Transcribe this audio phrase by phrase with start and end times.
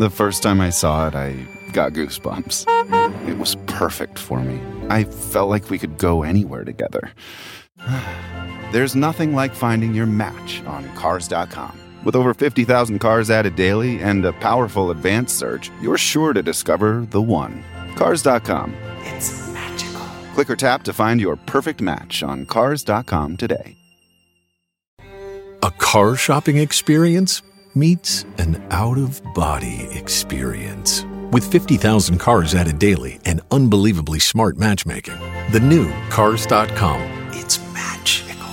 [0.00, 3.28] The first time I saw it, I got goosebumps.
[3.28, 4.58] It was perfect for me.
[4.88, 7.10] I felt like we could go anywhere together.
[8.72, 11.78] There's nothing like finding your match on Cars.com.
[12.02, 17.06] With over 50,000 cars added daily and a powerful advanced search, you're sure to discover
[17.10, 17.62] the one.
[17.96, 18.74] Cars.com.
[19.00, 20.06] It's magical.
[20.32, 23.76] Click or tap to find your perfect match on Cars.com today.
[25.62, 27.42] A car shopping experience
[27.74, 31.04] meets an out of body experience.
[31.30, 35.18] With 50,000 cars added daily and unbelievably smart matchmaking,
[35.52, 37.00] the new Cars.com.
[37.32, 38.48] It's magical.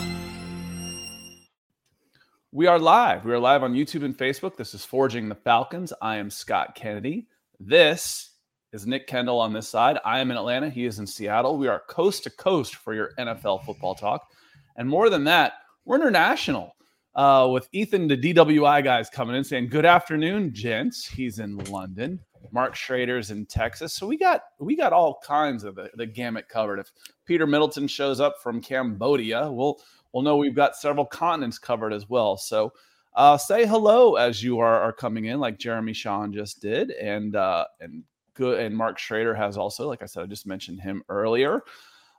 [2.51, 3.25] We are live.
[3.25, 4.55] We are live on YouTube and Facebook.
[4.55, 5.91] This is Forging the Falcons.
[6.01, 7.27] I am Scott Kennedy.
[7.59, 8.31] This
[8.71, 9.97] is Nick Kendall on this side.
[10.05, 10.69] I am in Atlanta.
[10.69, 11.57] He is in Seattle.
[11.57, 14.29] We are coast to coast for your NFL football talk.
[14.75, 15.53] And more than that,
[15.85, 16.75] we're international
[17.17, 21.05] uh, with Ethan, the DWI guys coming in saying, Good afternoon, gents.
[21.05, 22.19] He's in London.
[22.51, 23.93] Mark Schrader's in Texas.
[23.93, 26.79] So we got we got all kinds of the, the gamut covered.
[26.79, 26.91] If
[27.25, 29.81] Peter Middleton shows up from Cambodia, we'll
[30.13, 32.37] we'll know we've got several continents covered as well.
[32.37, 32.71] So
[33.15, 37.35] uh, say hello as you are, are coming in, like Jeremy Sean just did, and
[37.35, 38.03] uh, and
[38.35, 38.59] good.
[38.59, 41.63] And Mark Schrader has also, like I said, I just mentioned him earlier.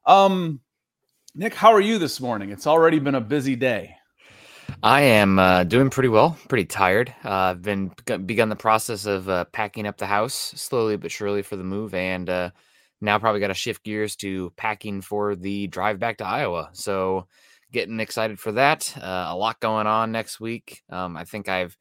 [0.05, 0.61] Um,
[1.37, 2.51] Nick, how are you this morning?
[2.51, 3.95] It's already been a busy day.
[4.83, 6.39] I am uh, doing pretty well.
[6.49, 7.13] Pretty tired.
[7.25, 7.91] Uh, I've been
[8.27, 11.95] begun the process of uh, packing up the house slowly but surely for the move,
[11.95, 12.51] and uh,
[13.01, 16.71] now probably got to shift gears to packing for the drive back to Iowa.
[16.73, 17.27] So,
[17.73, 18.97] getting excited for that.
[18.97, 20.83] Uh, a lot going on next week.
[20.91, 21.77] Um, I think I've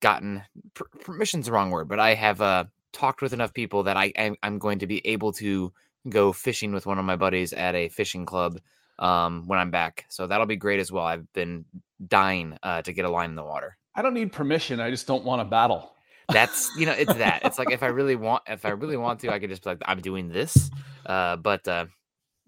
[0.00, 0.42] gotten
[0.74, 4.12] per- permission's the wrong word, but I have uh, talked with enough people that I
[4.42, 5.72] I'm going to be able to
[6.08, 8.58] go fishing with one of my buddies at a fishing club
[8.98, 10.04] um, when I'm back.
[10.08, 11.04] So that'll be great as well.
[11.04, 11.64] I've been
[12.06, 13.76] dying uh, to get a line in the water.
[13.94, 14.80] I don't need permission.
[14.80, 15.92] I just don't want to battle.
[16.28, 17.40] That's you know, it's that.
[17.44, 19.70] It's like if I really want, if I really want to, I could just be
[19.70, 20.70] like, I'm doing this.
[21.04, 21.86] Uh, but uh,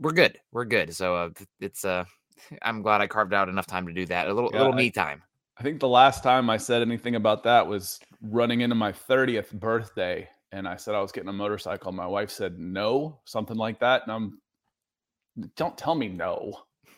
[0.00, 0.38] we're good.
[0.52, 0.94] We're good.
[0.94, 1.30] So uh,
[1.60, 2.04] it's uh,
[2.62, 4.28] I'm glad I carved out enough time to do that.
[4.28, 5.22] A little, yeah, little I, me time.
[5.58, 9.52] I think the last time I said anything about that was running into my 30th
[9.52, 11.92] birthday, and I said I was getting a motorcycle.
[11.92, 14.38] My wife said no, something like that, and I'm
[15.56, 16.52] don't tell me no.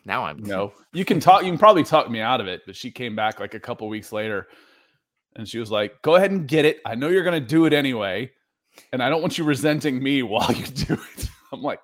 [0.04, 0.72] Now I'm no.
[0.92, 1.42] You can talk.
[1.42, 2.62] You can probably talk me out of it.
[2.66, 4.48] But she came back like a couple weeks later,
[5.36, 6.78] and she was like, "Go ahead and get it.
[6.86, 8.30] I know you're going to do it anyway,
[8.92, 11.80] and I don't want you resenting me while you do it." I'm like,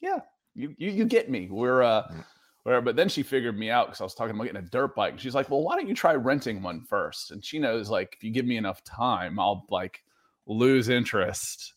[0.00, 0.18] "Yeah,
[0.54, 1.48] you you, you get me.
[1.50, 2.24] We're uh." Mm.
[2.64, 2.84] Whatever.
[2.84, 5.18] But then she figured me out because I was talking about getting a dirt bike.
[5.18, 7.30] She's like, "Well, why don't you try renting one first?
[7.30, 10.02] And she knows, like, if you give me enough time, I'll like
[10.46, 11.74] lose interest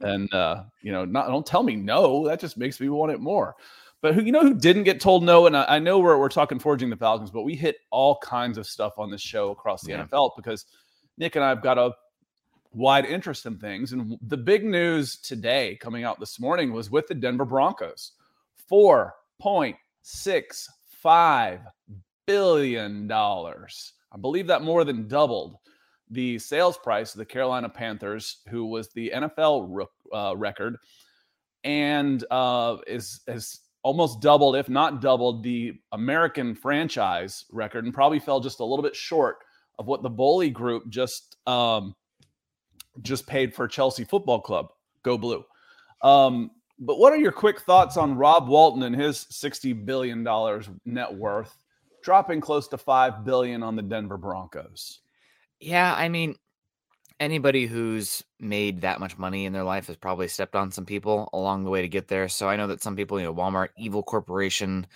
[0.00, 2.26] and uh, you know, not don't tell me no.
[2.26, 3.56] That just makes me want it more.
[4.00, 5.46] But who you know who didn't get told no?
[5.46, 8.58] And I, I know we're we're talking forging the Falcons, but we hit all kinds
[8.58, 10.06] of stuff on this show across the yeah.
[10.06, 10.66] NFL because
[11.16, 11.92] Nick and I have got a
[12.72, 13.92] wide interest in things.
[13.92, 18.12] And the big news today coming out this morning was with the Denver Broncos.
[18.68, 21.60] Four point six five
[22.26, 23.94] billion dollars.
[24.12, 25.56] I believe that more than doubled
[26.10, 30.76] the sales price of the Carolina Panthers, who was the NFL uh, record,
[31.64, 38.18] and uh, is has almost doubled, if not doubled, the American franchise record, and probably
[38.18, 39.38] fell just a little bit short
[39.78, 41.94] of what the Boehly Group just um,
[43.02, 44.68] just paid for Chelsea Football Club.
[45.02, 45.44] Go Blue.
[46.02, 50.68] Um, but what are your quick thoughts on Rob Walton and his sixty billion dollars
[50.84, 51.56] net worth,
[52.02, 55.00] dropping close to five billion on the Denver Broncos?
[55.60, 56.36] Yeah, I mean,
[57.20, 61.30] anybody who's made that much money in their life has probably stepped on some people
[61.32, 62.28] along the way to get there.
[62.28, 64.86] So I know that some people, you know, Walmart, evil corporation,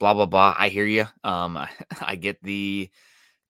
[0.00, 0.54] blah blah blah.
[0.58, 1.06] I hear you.
[1.24, 1.58] Um,
[2.02, 2.90] I get the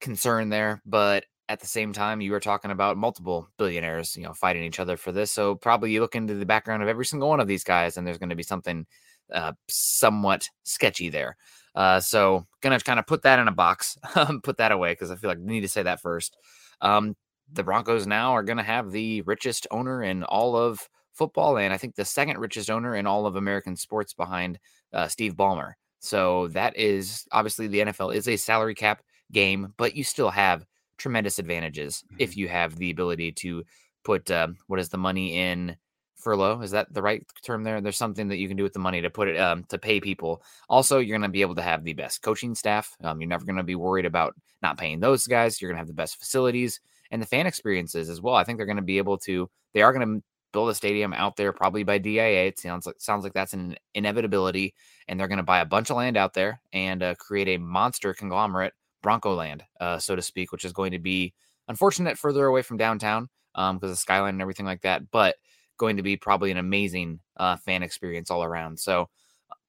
[0.00, 4.34] concern there, but at the same time, you were talking about multiple billionaires, you know,
[4.34, 5.30] fighting each other for this.
[5.32, 8.06] So probably you look into the background of every single one of these guys, and
[8.06, 8.86] there's going to be something
[9.32, 11.36] uh, somewhat sketchy there.
[11.74, 13.96] Uh, so gonna kind of put that in a box,
[14.42, 16.36] put that away because I feel like I need to say that first.
[16.80, 17.16] Um,
[17.52, 21.76] the Broncos now are gonna have the richest owner in all of football, and I
[21.76, 24.58] think the second richest owner in all of American sports behind
[24.92, 25.72] uh, Steve Ballmer.
[26.00, 30.66] So that is obviously the NFL is a salary cap game, but you still have
[30.98, 32.16] tremendous advantages mm-hmm.
[32.18, 33.62] if you have the ability to
[34.04, 35.76] put um, what is the money in
[36.22, 37.80] furlough is that the right term there?
[37.80, 40.00] There's something that you can do with the money to put it um, to pay
[40.00, 40.42] people.
[40.68, 43.44] Also you're going to be able to have the best coaching staff um, you're never
[43.44, 46.18] going to be worried about not paying those guys you're going to have the best
[46.18, 46.80] facilities
[47.10, 49.82] and the fan experiences as well i think they're going to be able to they
[49.82, 53.24] are going to build a stadium out there probably by dia it sounds like sounds
[53.24, 54.74] like that's an inevitability
[55.08, 57.58] and they're going to buy a bunch of land out there and uh, create a
[57.58, 61.32] monster conglomerate bronco land uh, so to speak which is going to be
[61.68, 65.36] unfortunate further away from downtown um because of skyline and everything like that, but
[65.82, 68.78] going to be probably an amazing uh, fan experience all around.
[68.78, 69.08] So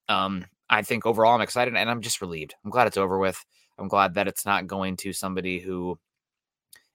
[0.09, 2.53] um I think overall I'm excited and I'm just relieved.
[2.63, 3.43] I'm glad it's over with.
[3.79, 5.97] I'm glad that it's not going to somebody who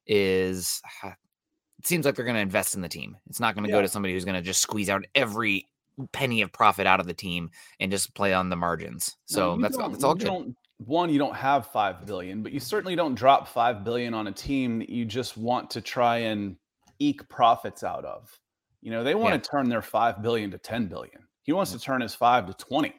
[0.06, 3.16] is it seems like they're going to invest in the team.
[3.28, 3.76] It's not going to Yeah.
[3.78, 5.66] go to somebody who's going to just squeeze out every
[6.12, 7.50] penny of profit out of the team
[7.80, 9.16] and just play on the margins.
[9.26, 10.26] So you that's that's all good.
[10.26, 14.28] don't- one, you don't have five billion, but you certainly don't drop five billion on
[14.28, 16.54] a team that you just want to try and
[17.00, 18.30] eke profits out of.
[18.80, 19.38] You know, they want Yeah.
[19.38, 21.26] to turn their five billion to ten billion.
[21.42, 22.94] He wants to turn his five to twenty,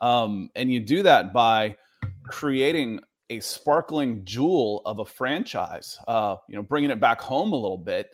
[0.00, 1.76] um, and you do that by
[2.24, 3.00] creating
[3.30, 5.98] a sparkling jewel of a franchise.
[6.08, 8.10] Uh, you know, bringing it back home a little bit.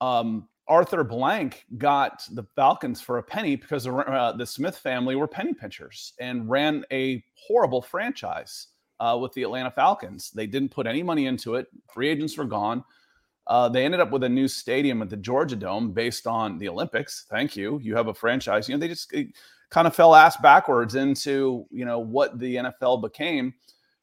[0.00, 5.16] Um, Arthur Blank got the Falcons for a penny because the, uh, the Smith family
[5.16, 8.68] were penny pinchers and ran a horrible franchise
[9.00, 10.30] uh, with the Atlanta Falcons.
[10.30, 11.66] They didn't put any money into it.
[11.92, 12.84] Free agents were gone.
[13.52, 16.70] Uh, they ended up with a new stadium at the Georgia Dome based on the
[16.70, 17.26] Olympics.
[17.28, 17.78] Thank you.
[17.82, 18.66] You have a franchise.
[18.66, 19.12] You know, they just
[19.68, 23.52] kind of fell ass backwards into you know what the NFL became.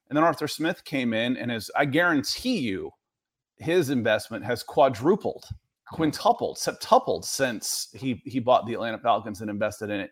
[0.08, 2.92] And then Arthur Smith came in, and as I guarantee you,
[3.58, 5.46] his investment has quadrupled
[5.92, 10.12] quintupled, septupled since he he bought the Atlanta Falcons and invested in it.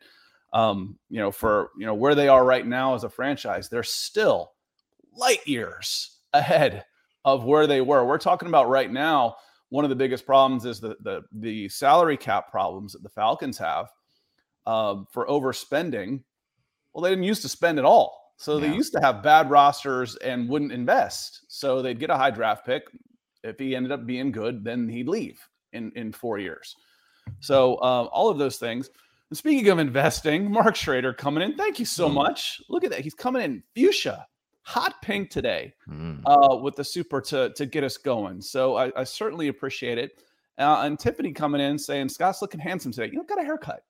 [0.52, 3.84] Um, you know, for you know where they are right now as a franchise, they're
[3.84, 4.54] still
[5.16, 6.86] light years ahead
[7.28, 8.06] of where they were.
[8.06, 9.36] We're talking about right now.
[9.70, 13.58] One of the biggest problems is the the, the salary cap problems that the Falcons
[13.58, 13.90] have
[14.66, 16.24] um, for overspending.
[16.94, 18.34] Well, they didn't used to spend at all.
[18.40, 21.42] So they used to have bad rosters and wouldn't invest.
[21.48, 22.84] So they'd get a high draft pick.
[23.44, 25.40] If he ended up being good, then he'd leave
[25.74, 26.76] in in four years.
[27.40, 28.90] So uh, all of those things.
[29.32, 31.58] And speaking of investing, Mark Schrader coming in.
[31.58, 32.14] Thank you so Mm.
[32.14, 32.62] much.
[32.70, 33.02] Look at that.
[33.02, 34.28] He's coming in fuchsia,
[34.68, 36.22] hot pink today Mm.
[36.26, 38.42] uh, with the super to to get us going.
[38.42, 40.12] So I, I certainly appreciate it.
[40.58, 43.08] Uh, and Tiffany coming in saying Scott's looking handsome today.
[43.12, 43.82] You know, got a haircut.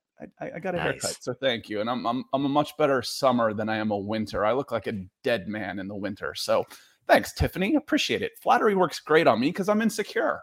[0.42, 0.84] I, I, got a Nice.
[0.86, 1.80] haircut, so thank you.
[1.82, 4.46] And I'm, I'm I'm a much better summer than I am a winter.
[4.46, 4.94] I look like a
[5.24, 6.34] dead man in the winter.
[6.36, 6.66] So
[7.08, 7.76] thanks, Tiffany.
[7.76, 8.32] Appreciate it.
[8.42, 10.42] Flattery works great on me because I'm insecure.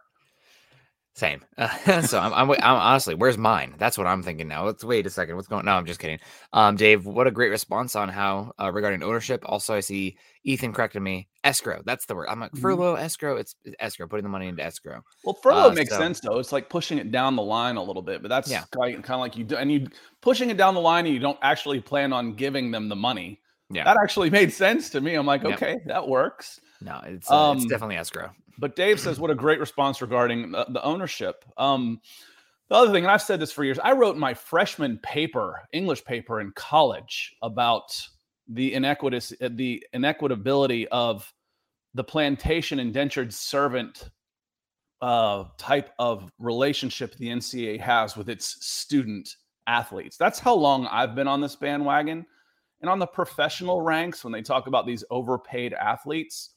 [1.16, 1.40] Same.
[2.02, 3.76] so I'm, I'm, I'm honestly, where's mine?
[3.78, 4.64] That's what I'm thinking now.
[4.64, 5.36] Let's wait a second.
[5.36, 5.64] What's going?
[5.64, 6.18] No, I'm just kidding.
[6.52, 9.44] Um, Dave, what a great response on how uh, regarding ownership.
[9.46, 11.28] Also, I see Ethan corrected me.
[11.44, 11.82] Escrow.
[11.84, 12.26] That's the word.
[12.28, 12.60] I'm like Mhm.
[12.62, 13.36] furlough escrow.
[13.36, 14.08] It's it's escrow.
[14.08, 15.02] Putting the money into escrow.
[15.24, 16.38] Well, furlough Uh, makes so- sense though.
[16.40, 18.64] It's like pushing it down the line a little bit, but that's Yeah.
[18.72, 19.86] kind of like you do, and you
[20.20, 23.40] pushing it down the line, and you don't actually plan on giving them the money.
[23.70, 23.84] Yeah.
[23.84, 25.14] That actually made sense to me.
[25.14, 25.52] I'm like, Yep.
[25.54, 26.58] okay, that works.
[26.80, 28.30] No, it's uh, it's Um, definitely escrow.
[28.58, 31.44] But Dave says, what a great response regarding the, the ownership.
[31.56, 32.00] Um,
[32.68, 36.04] the other thing, and I've said this for years, I wrote my freshman paper, English
[36.04, 37.96] paper in college about
[38.48, 41.32] the inequities, uh, the inequitability of
[41.94, 44.10] the plantation indentured servant
[45.00, 49.36] uh, type of relationship the NCAA has with its student
[49.66, 50.16] athletes.
[50.16, 52.24] That's how long I've been on this bandwagon.
[52.80, 56.53] And on the professional ranks, when they talk about these overpaid athletes,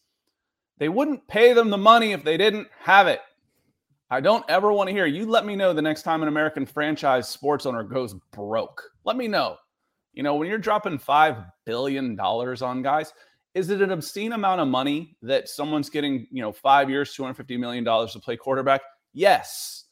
[0.78, 3.20] they wouldn't pay them the money if they didn't have it.
[4.10, 6.66] I don't ever want to hear you let me know the next time an American
[6.66, 8.82] franchise sports owner goes broke.
[9.04, 9.58] Let me know.
[10.14, 13.12] You know, when you're dropping 5 billion dollars on guys,
[13.54, 17.58] is it an obscene amount of money that someone's getting, you know, 5 years, 250
[17.58, 18.82] million dollars to play quarterback?
[19.14, 19.86] Yes.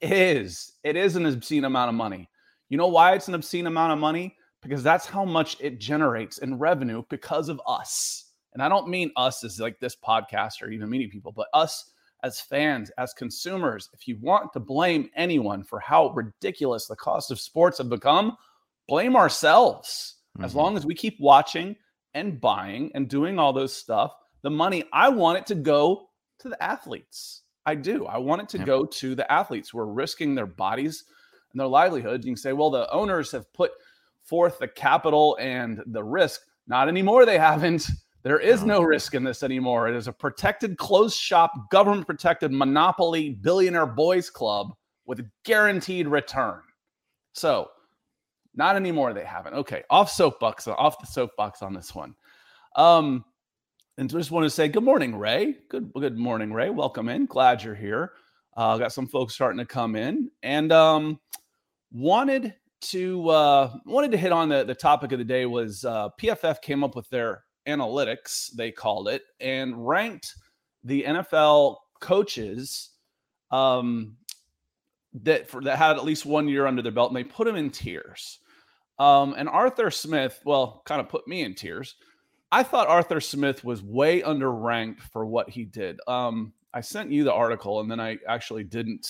[0.00, 0.72] It is.
[0.82, 2.28] It is an obscene amount of money.
[2.68, 4.36] You know why it's an obscene amount of money?
[4.62, 8.21] Because that's how much it generates in revenue because of us.
[8.52, 11.90] And I don't mean us as like this podcast or even many people, but us
[12.22, 13.88] as fans, as consumers.
[13.92, 18.36] If you want to blame anyone for how ridiculous the cost of sports have become,
[18.86, 20.16] blame ourselves.
[20.40, 20.56] As Mhm.
[20.56, 21.76] long as we keep watching
[22.14, 26.48] and buying and doing all those stuff, the money I want it to go to
[26.48, 27.42] the athletes.
[27.66, 28.06] I do.
[28.06, 28.66] I want it to Yep.
[28.66, 31.04] go to the athletes who are risking their bodies
[31.52, 32.24] and their livelihoods.
[32.26, 33.72] You can say, well, the owners have put
[34.24, 36.40] forth the capital and the risk.
[36.66, 37.24] Not anymore.
[37.26, 37.88] They haven't.
[38.22, 38.82] There is No.
[38.82, 39.88] risk in this anymore.
[39.88, 44.74] It is a protected, closed shop, government protected monopoly billionaire boys club
[45.06, 46.62] with guaranteed return.
[47.32, 47.70] So,
[48.54, 49.12] not anymore.
[49.12, 49.54] They haven't.
[49.54, 52.14] Okay, off soapbox, off the soapbox on this one.
[52.76, 53.24] Um,
[53.98, 55.56] and just want to say good morning, Ray.
[55.68, 56.70] Good, good morning, Ray.
[56.70, 57.26] Welcome in.
[57.26, 58.12] Glad you're here.
[58.56, 61.18] Uh, got some folks starting to come in, and um,
[61.90, 66.08] wanted to uh, wanted to hit on the the topic of the day was uh,
[66.20, 70.34] PFF came up with their analytics they called it and ranked
[70.84, 72.90] the NFL coaches
[73.50, 74.16] um,
[75.22, 77.56] that for that had at least one year under their belt, and they put them
[77.56, 78.38] in tiers.
[78.98, 81.96] Um, and Arthur Smith, well, kind of put me in tears.
[82.52, 85.98] I thought Arthur Smith was way underranked for what he did.
[86.06, 89.08] Um, I sent you the article and then I actually didn't,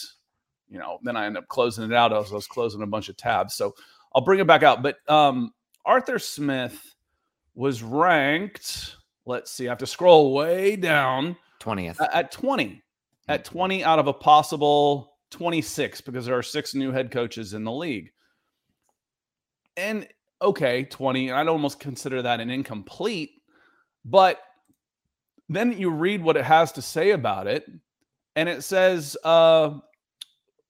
[0.69, 3.09] you know, then I ended up closing it out as I was closing a bunch
[3.09, 3.55] of tabs.
[3.55, 3.75] So
[4.15, 4.83] I'll bring it back out.
[4.83, 5.53] But um,
[5.85, 6.92] Arthur Smith
[7.55, 11.97] was ranked, let's see, I have to scroll way down 20th.
[12.13, 12.83] at 20,
[13.29, 17.65] at 20 out of a possible 26 because there are six new head coaches in
[17.65, 18.11] the league.
[19.77, 20.07] And
[20.41, 23.31] okay, 20, I'd almost consider that an incomplete,
[24.05, 24.39] but
[25.49, 27.65] then you read what it has to say about it,
[28.37, 29.71] and it says, uh,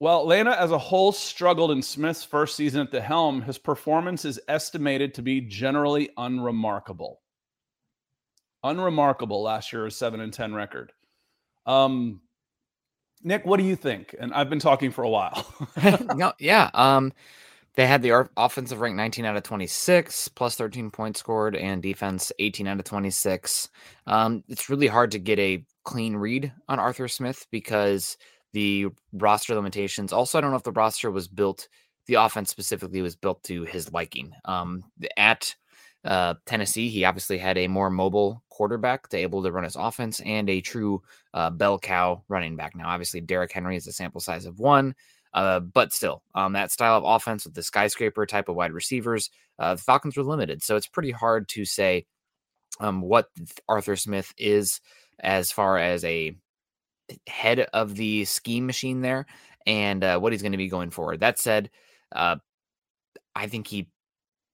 [0.03, 3.41] well, Atlanta as a whole struggled in Smith's first season at the helm.
[3.41, 7.21] His performance is estimated to be generally unremarkable.
[8.65, 10.91] Unremarkable last year's 7 and 10 record.
[11.67, 12.21] Um,
[13.23, 14.17] Nick, what do you think?
[14.19, 15.47] And I've been talking for a while.
[16.17, 16.69] no, yeah.
[16.75, 17.13] Um,
[17.77, 22.33] they had the offensive rank 19 out of 26, plus 13 points scored, and defense
[22.41, 23.69] 18 out of 26.
[24.09, 28.17] Um, it's really hard to get a clean read on Arthur Smith because
[28.53, 30.13] the roster limitations.
[30.13, 31.69] Also, I don't know if the roster was built,
[32.07, 34.33] the offense specifically was built to his liking.
[34.45, 34.85] Um,
[35.17, 35.55] at
[36.05, 40.21] uh, Tennessee, he obviously had a more mobile quarterback to able to run his offense
[40.21, 42.75] and a true uh, bell cow running back.
[42.75, 44.95] Now, obviously, Derrick Henry is a sample size of one.
[45.35, 49.31] Uh, but still, um, that style of offense with the skyscraper type of wide receivers,
[49.59, 50.63] uh, the Falcons were limited.
[50.63, 52.05] So it's pretty hard to say
[52.81, 53.29] um, what
[53.67, 54.81] Arthur Smith is
[55.21, 56.37] as far as a
[57.27, 59.27] head of the scheme machine there
[59.67, 61.21] and uh, what he's going to be going forward.
[61.21, 61.71] That said,
[62.15, 62.37] uh,
[63.35, 63.89] I think he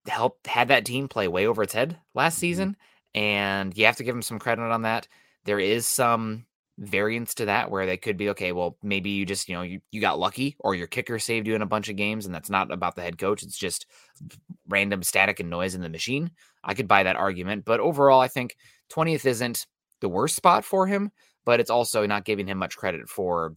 [0.07, 2.41] helped had that team play way over its head last mm-hmm.
[2.41, 2.77] season,
[3.15, 5.09] and you have to give him some credit on that.
[5.45, 6.47] There is some
[6.79, 9.81] variance to that where they could be okay well maybe you just you know you,
[9.91, 12.51] you got lucky or your kicker saved you in a bunch of games and that's
[12.51, 13.87] not about the head coach it's just
[14.69, 16.31] random static and noise in the machine
[16.63, 18.57] i could buy that argument but overall i think
[18.93, 19.67] 20th isn't
[20.01, 21.11] the worst spot for him
[21.45, 23.55] but it's also not giving him much credit for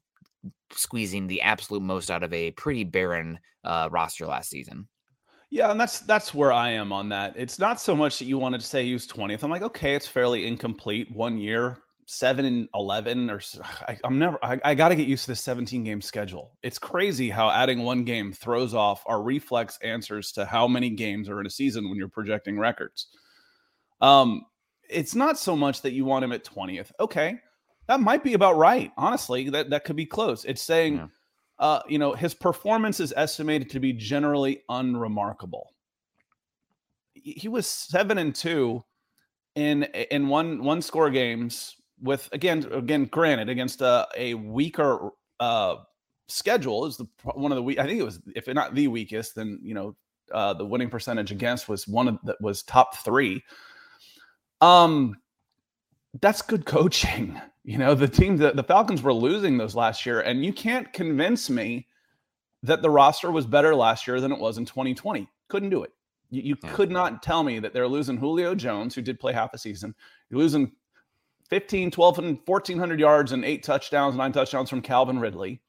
[0.71, 4.87] squeezing the absolute most out of a pretty barren uh, roster last season
[5.53, 7.33] yeah, and that's that's where I am on that.
[7.35, 9.43] It's not so much that you wanted to say he was 20th.
[9.43, 11.11] I'm like, okay, it's fairly incomplete.
[11.11, 11.77] One year,
[12.11, 13.41] seven and 11 or
[13.87, 16.77] I, am never I, I got to get used to the 17 game schedule it's
[16.77, 21.39] crazy how adding one game throws off our reflex answers to how many games are
[21.39, 23.07] in a season when you're projecting records
[24.01, 24.45] um
[24.89, 27.39] it's not so much that you want him at 20th okay
[27.91, 31.07] that might be about right honestly that that could be close it's saying yeah.
[31.59, 35.73] uh you know his performance is estimated to be generally unremarkable
[37.13, 38.83] he was seven and two
[39.55, 45.75] in in one one score games with again again granted against a, a weaker uh,
[46.27, 49.35] schedule is the one of the week I think it was if not the weakest,
[49.35, 49.95] then you know
[50.33, 53.43] uh, the winning percentage against was one of that was top three.
[54.61, 55.17] Um,
[56.19, 57.39] that's good coaching.
[57.63, 60.91] You know the team the, the Falcons were losing those last year, and you can't
[60.91, 61.85] convince me
[62.63, 65.27] that the roster was better last year than it was in 2020.
[65.47, 65.91] Couldn't do it.
[66.31, 66.71] You, you yeah.
[66.71, 69.93] could not tell me that they're losing Julio Jones, who did play half a season.
[70.31, 70.71] You're losing
[71.51, 75.61] 15, 12, and 1,400 yards and eight touchdowns, nine touchdowns from Calvin Ridley.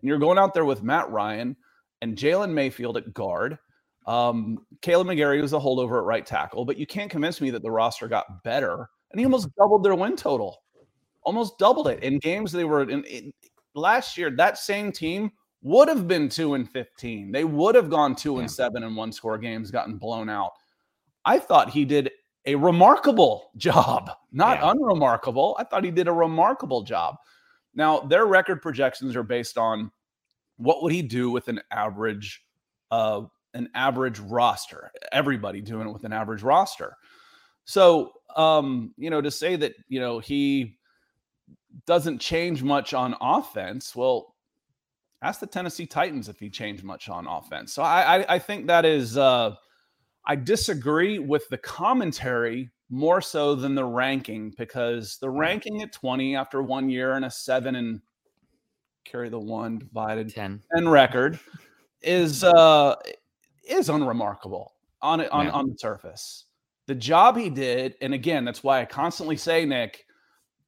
[0.00, 1.56] And you're going out there with Matt Ryan
[2.00, 3.58] and Jalen Mayfield at guard.
[4.06, 7.62] Um, Kaleb McGary was a holdover at right tackle, but you can't convince me that
[7.62, 8.88] the roster got better.
[9.14, 10.60] And he almost doubled their win total,
[11.22, 13.32] almost doubled it in games they were in,
[13.76, 14.28] last year.
[14.28, 15.30] That same team
[15.62, 17.30] would have been two and 15.
[17.30, 18.40] They would have gone two yeah.
[18.40, 20.50] and seven in one score games, gotten blown out.
[21.24, 22.10] I thought he did
[22.44, 24.72] a remarkable job, not yeah.
[24.72, 25.54] unremarkable.
[25.60, 27.14] I thought he did a remarkable job.
[27.72, 29.92] Now, their record projections are based on
[30.56, 32.44] what would he do with an average
[32.90, 33.22] uh
[33.54, 34.90] an average roster.
[35.12, 36.96] Everybody doing it with an average roster.
[37.64, 40.76] So, um, you know, to say that, you know, he
[41.86, 44.34] doesn't change much on offense, well,
[45.22, 47.72] ask the Tennessee Titans if he changed much on offense.
[47.72, 49.54] So I I, I think that is uh
[50.26, 56.36] I disagree with the commentary more so than the ranking because the ranking at 20
[56.36, 58.00] after one year and a seven and
[59.04, 61.38] carry the one divided 10 and record
[62.02, 62.94] is uh
[63.68, 64.72] is unremarkable
[65.02, 66.44] on it on, on the surface.
[66.86, 70.04] The job he did, and again, that's why I constantly say, Nick,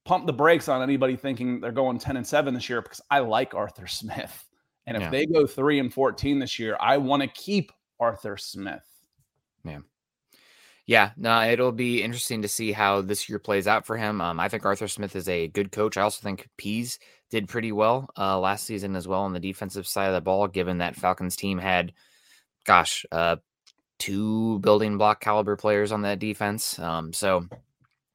[0.05, 3.19] pump the brakes on anybody thinking they're going 10 and 7 this year because I
[3.19, 4.47] like Arthur Smith.
[4.87, 5.11] And if yeah.
[5.11, 8.85] they go 3 and 14 this year, I want to keep Arthur Smith.
[9.65, 9.85] Man.
[10.87, 14.21] Yeah, no, it'll be interesting to see how this year plays out for him.
[14.21, 15.97] Um, I think Arthur Smith is a good coach.
[15.97, 19.89] I also think Pees did pretty well uh, last season as well on the defensive
[19.89, 21.93] side of the ball, given that Falcons team had,
[22.65, 23.37] gosh, uh,
[23.99, 26.79] two building block caliber players on that defense.
[26.79, 27.47] Um, so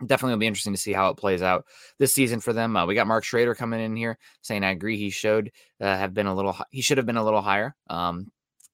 [0.05, 1.65] definitely will be interesting to see how it plays out
[1.99, 2.75] this season for them.
[2.75, 4.97] Uh, we got Mark Schrader coming in here saying, I agree.
[4.97, 7.75] He showed uh, have been a little, he should have been a little higher.
[7.89, 8.31] Um,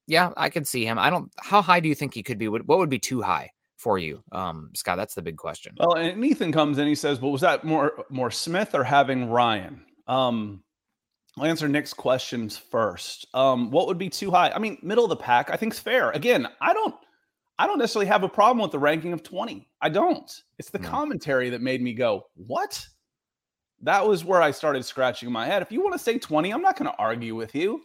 [0.07, 0.97] yeah, I could see him.
[0.97, 2.47] I don't, how high do you think he could be?
[2.47, 4.23] What, what would be too high for you?
[4.31, 5.75] Um, Scott, that's the big question.
[5.77, 9.29] Well, and Ethan comes in, he says, "Well, was that more, more Smith or having
[9.29, 9.83] Ryan?
[10.07, 10.63] Um,
[11.37, 13.27] I'll answer Nick's questions first.
[13.33, 14.49] Um, what would be too high?
[14.49, 16.11] I mean, middle of the pack, I think is fair.
[16.11, 16.95] Again, I don't,
[17.59, 19.67] I don't necessarily have a problem with the ranking of 20.
[19.81, 20.31] I don't.
[20.57, 20.89] It's the no.
[20.89, 22.85] commentary that made me go, what?
[23.81, 25.61] That was where I started scratching my head.
[25.61, 27.81] If you want to say 20, I'm not going to argue with you.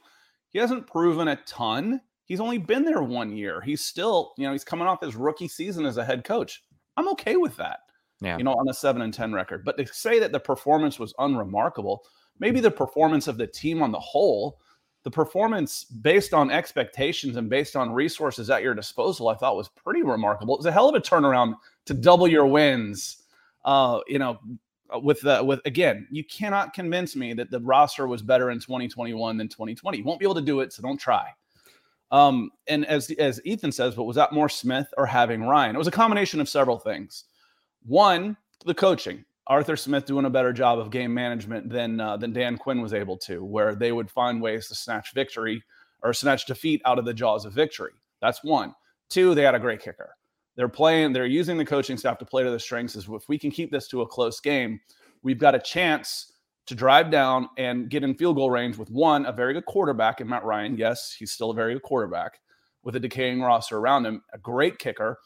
[0.48, 2.00] He hasn't proven a ton.
[2.24, 3.60] He's only been there one year.
[3.60, 6.62] He's still, you know, he's coming off his rookie season as a head coach.
[6.96, 7.80] I'm okay with that.
[8.22, 8.38] Yeah.
[8.38, 9.64] You know, on a 7 and 10 record.
[9.64, 12.04] But to say that the performance was unremarkable,
[12.42, 14.58] maybe the performance of the team on the whole
[15.04, 19.68] the performance based on expectations and based on resources at your disposal, I thought was
[19.68, 20.54] pretty remarkable.
[20.54, 21.54] It was a hell of a turnaround
[21.86, 23.24] to double your wins.
[23.64, 24.38] Uh, you know,
[25.02, 29.36] with the with again, you cannot convince me that the roster was better in 2021
[29.36, 29.98] than 2020.
[29.98, 31.30] You won't be able to do it, so don't try.
[32.10, 35.74] Um, and as as Ethan says, but was that more Smith or having Ryan?
[35.74, 37.24] It was a combination of several things.
[37.84, 39.24] One, the coaching.
[39.46, 42.94] Arthur Smith doing a better job of game management than uh, than Dan Quinn was
[42.94, 45.62] able to, where they would find ways to snatch victory
[46.02, 47.92] or snatch defeat out of the jaws of victory.
[48.20, 48.74] That's one.
[49.10, 50.14] Two, they had a great kicker.
[50.56, 52.96] They're playing, they're using the coaching staff to play to their strengths.
[52.96, 54.80] Is if we can keep this to a close game,
[55.22, 56.32] we've got a chance
[56.66, 60.20] to drive down and get in field goal range with one, a very good quarterback
[60.20, 60.76] in Matt Ryan.
[60.76, 62.38] Yes, he's still a very good quarterback
[62.84, 65.18] with a decaying roster around him, a great kicker.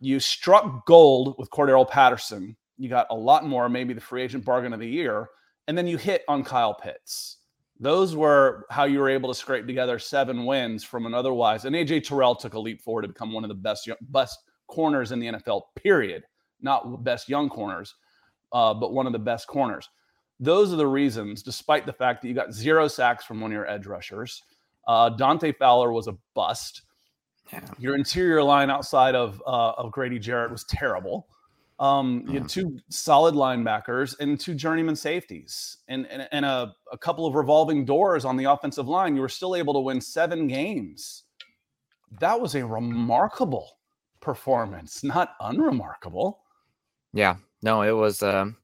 [0.00, 4.44] You struck gold with Cordarrelle Patterson you got a lot more, maybe the free agent
[4.44, 5.28] bargain of the year,
[5.68, 7.38] and then you hit on Kyle Pitts.
[7.80, 11.64] Those were how you were able to scrape together seven wins from an otherwise.
[11.64, 14.38] And AJ Terrell took a leap forward to become one of the best best
[14.68, 15.62] corners in the NFL.
[15.74, 16.24] Period.
[16.60, 17.94] Not best young corners,
[18.52, 19.88] uh, but one of the best corners.
[20.38, 23.54] Those are the reasons, despite the fact that you got zero sacks from one of
[23.54, 24.42] your edge rushers.
[24.86, 26.82] Uh, Dante Fowler was a bust.
[27.78, 31.26] Your interior line outside of uh, of Grady Jarrett was terrible.
[31.78, 36.98] Um, you had two solid linebackers and two journeyman safeties and, and, and a, a
[36.98, 39.16] couple of revolving doors on the offensive line.
[39.16, 41.24] You were still able to win seven games.
[42.20, 43.78] That was a remarkable
[44.20, 46.40] performance, not unremarkable.
[47.12, 48.22] Yeah, no, it was.
[48.22, 48.56] Um,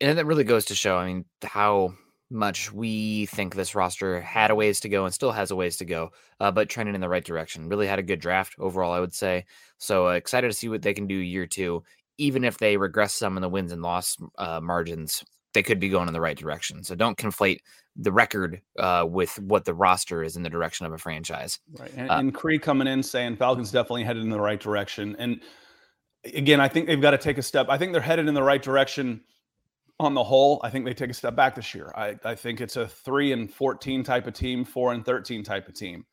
[0.00, 1.94] and it really goes to show, I mean, how
[2.30, 5.76] much we think this roster had a ways to go and still has a ways
[5.78, 7.68] to go, uh, but trending in the right direction.
[7.68, 9.44] Really had a good draft overall, I would say.
[9.78, 11.82] So uh, excited to see what they can do year two.
[12.18, 15.88] Even if they regress some in the wins and loss uh, margins, they could be
[15.88, 16.84] going in the right direction.
[16.84, 17.58] So don't conflate
[17.96, 21.58] the record uh, with what the roster is in the direction of a franchise.
[21.78, 21.92] Right.
[21.96, 25.16] And, uh, and Cree coming in saying Falcons definitely headed in the right direction.
[25.18, 25.40] And
[26.24, 27.66] again, I think they've got to take a step.
[27.68, 29.22] I think they're headed in the right direction
[30.00, 31.92] on the whole, I think they take a step back this year.
[31.94, 35.68] I, I think it's a three and 14 type of team, four and 13 type
[35.68, 36.06] of team.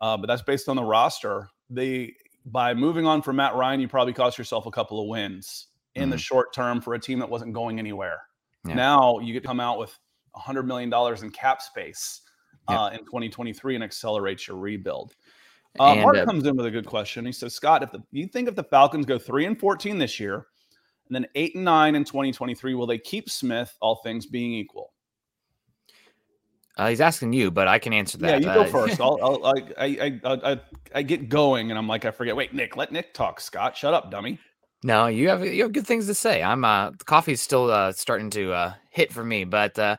[0.00, 1.48] Uh, but that's based on the roster.
[1.68, 2.14] They,
[2.46, 6.02] by moving on from Matt Ryan, you probably cost yourself a couple of wins in
[6.02, 6.10] mm-hmm.
[6.12, 8.20] the short term for a team that wasn't going anywhere.
[8.66, 8.74] Yeah.
[8.74, 9.98] Now you get to come out with
[10.36, 10.92] $100 million
[11.22, 12.20] in cap space
[12.68, 15.14] uh, in 2023 and accelerate your rebuild.
[15.78, 17.26] Uh, Mark uh, comes in with a good question.
[17.26, 20.20] He says, Scott, if the, you think if the Falcons go three and 14 this
[20.20, 20.46] year,
[21.08, 22.74] and then eight and nine in 2023.
[22.74, 24.92] Will they keep Smith, all things being equal?
[26.76, 28.42] Uh, he's asking you, but I can answer that.
[28.42, 29.00] Yeah, you uh, go first.
[29.00, 30.60] I'll, I'll, I, I, I, I,
[30.94, 32.34] I get going, and I'm like, I forget.
[32.34, 33.40] Wait, Nick, let Nick talk.
[33.40, 34.38] Scott, shut up, dummy.
[34.82, 36.42] No, you have you have good things to say.
[36.42, 39.96] I'm uh, the coffee's still uh, starting to uh, hit for me, but uh,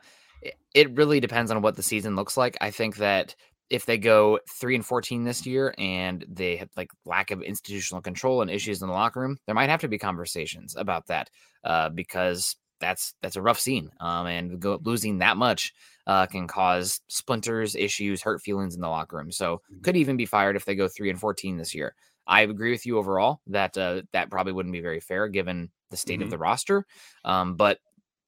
[0.74, 2.56] it really depends on what the season looks like.
[2.60, 3.34] I think that
[3.70, 8.00] if they go three and 14 this year and they have like lack of institutional
[8.00, 11.30] control and issues in the locker room, there might have to be conversations about that
[11.64, 13.90] uh, because that's that's a rough scene.
[14.00, 15.72] Um, and go, losing that much
[16.06, 19.32] uh, can cause splinters, issues, hurt feelings in the locker room.
[19.32, 19.80] So mm-hmm.
[19.82, 21.94] could even be fired if they go three and 14 this year.
[22.26, 25.96] I agree with you overall that uh, that probably wouldn't be very fair given the
[25.96, 26.24] state mm-hmm.
[26.24, 26.84] of the roster.
[27.24, 27.78] Um, but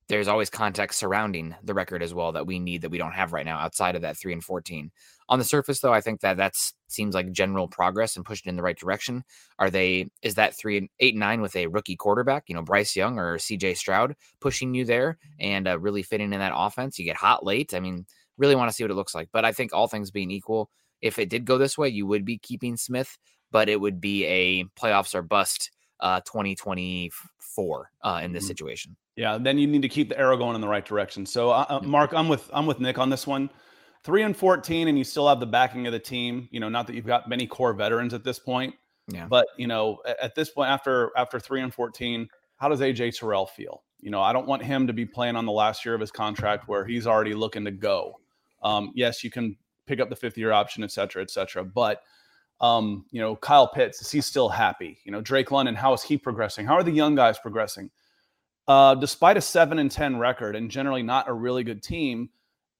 [0.09, 3.33] there's always context surrounding the record as well that we need that we don't have
[3.33, 4.91] right now outside of that 3 and 14.
[5.29, 6.55] On the surface though, I think that that
[6.89, 9.23] seems like general progress and pushing in the right direction.
[9.59, 12.63] Are they is that 3 and 8 and 9 with a rookie quarterback, you know,
[12.63, 16.99] Bryce Young or CJ Stroud pushing you there and uh, really fitting in that offense?
[16.99, 17.75] You get hot late.
[17.75, 18.07] I mean,
[18.39, 19.29] really want to see what it looks like.
[19.33, 20.71] But I think all things being equal,
[21.03, 23.19] if it did go this way, you would be keeping Smith,
[23.51, 28.49] but it would be a playoffs or bust uh 2024 uh in this mm-hmm.
[28.49, 28.97] situation.
[29.17, 31.27] Yeah, then you need to keep the arrow going in the right direction.
[31.27, 33.51] So, uh, uh Mark, I'm with I'm with Nick on this one.
[34.05, 36.49] Three and fourteen, and you still have the backing of the team.
[36.53, 38.75] You know, not that you've got many core veterans at this point,
[39.09, 39.27] Yeah.
[39.27, 43.47] But you know, at this point, after after three and fourteen, how does AJ Terrell
[43.47, 43.83] feel?
[44.01, 46.13] You know, I don't want him to be playing on the last year of his
[46.13, 48.21] contract where he's already looking to go.
[48.63, 49.57] Um, yes, you can
[49.87, 51.65] pick up the fifth year option, et cetera, et cetera.
[51.65, 52.03] But
[52.61, 54.99] um, you know, Kyle Pitts, is he still happy?
[55.05, 56.67] You know, Drake London, how is he progressing?
[56.67, 57.91] How are the young guys progressing?
[58.67, 62.31] Uh, despite a seven and ten record and generally not a really good team,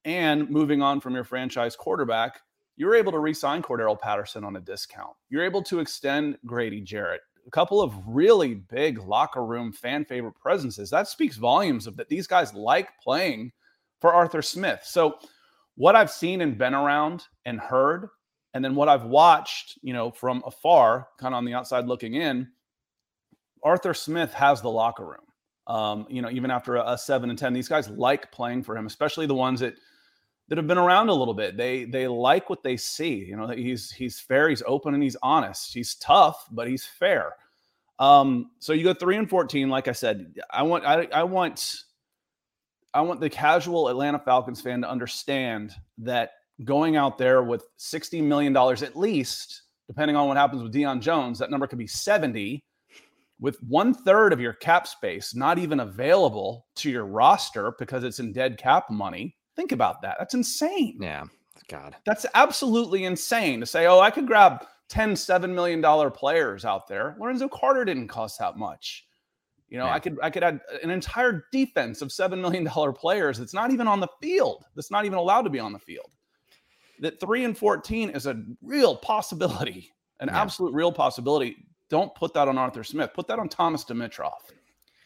[0.05, 2.41] and moving on from your franchise quarterback,
[2.77, 5.11] you're able to re-sign Cordarrelle Patterson on a discount.
[5.29, 7.21] You're able to extend Grady Jarrett.
[7.45, 10.89] A couple of really big locker room fan favorite presences.
[10.89, 13.51] That speaks volumes of that these guys like playing
[13.99, 14.81] for Arthur Smith.
[14.85, 15.17] So
[15.75, 18.07] what I've seen and been around and heard,
[18.53, 22.15] and then what I've watched, you know, from afar, kind of on the outside looking
[22.15, 22.47] in,
[23.63, 25.75] Arthur Smith has the locker room.
[25.75, 28.75] Um, you know, even after a, a seven and ten, these guys like playing for
[28.75, 29.75] him, especially the ones that
[30.47, 31.57] that have been around a little bit.
[31.57, 33.13] They they like what they see.
[33.13, 35.73] You know, he's he's fair, he's open, and he's honest.
[35.73, 37.33] He's tough, but he's fair.
[37.99, 39.69] Um, so you go three and fourteen.
[39.69, 41.83] Like I said, I want I, I want
[42.93, 46.31] I want the casual Atlanta Falcons fan to understand that
[46.63, 51.01] going out there with sixty million dollars at least, depending on what happens with Deion
[51.01, 52.63] Jones, that number could be seventy.
[53.41, 58.19] With one third of your cap space not even available to your roster because it's
[58.19, 60.15] in dead cap money, Think about that.
[60.17, 60.99] That's insane.
[61.01, 61.25] Yeah.
[61.67, 61.97] God.
[62.05, 67.17] That's absolutely insane to say, oh, I could grab 10, $7 million players out there.
[67.19, 69.05] Lorenzo Carter didn't cost that much.
[69.67, 69.93] You know, Yeah.
[69.95, 73.85] I could I could add an entire defense of $7 million players that's not even
[73.85, 76.09] on the field, that's not even allowed to be on the field.
[77.01, 80.41] That three and 14 is a real possibility, an Yeah.
[80.41, 81.65] absolute real possibility.
[81.89, 83.11] Don't put that on Arthur Smith.
[83.13, 84.51] Put that on Thomas Dimitroff.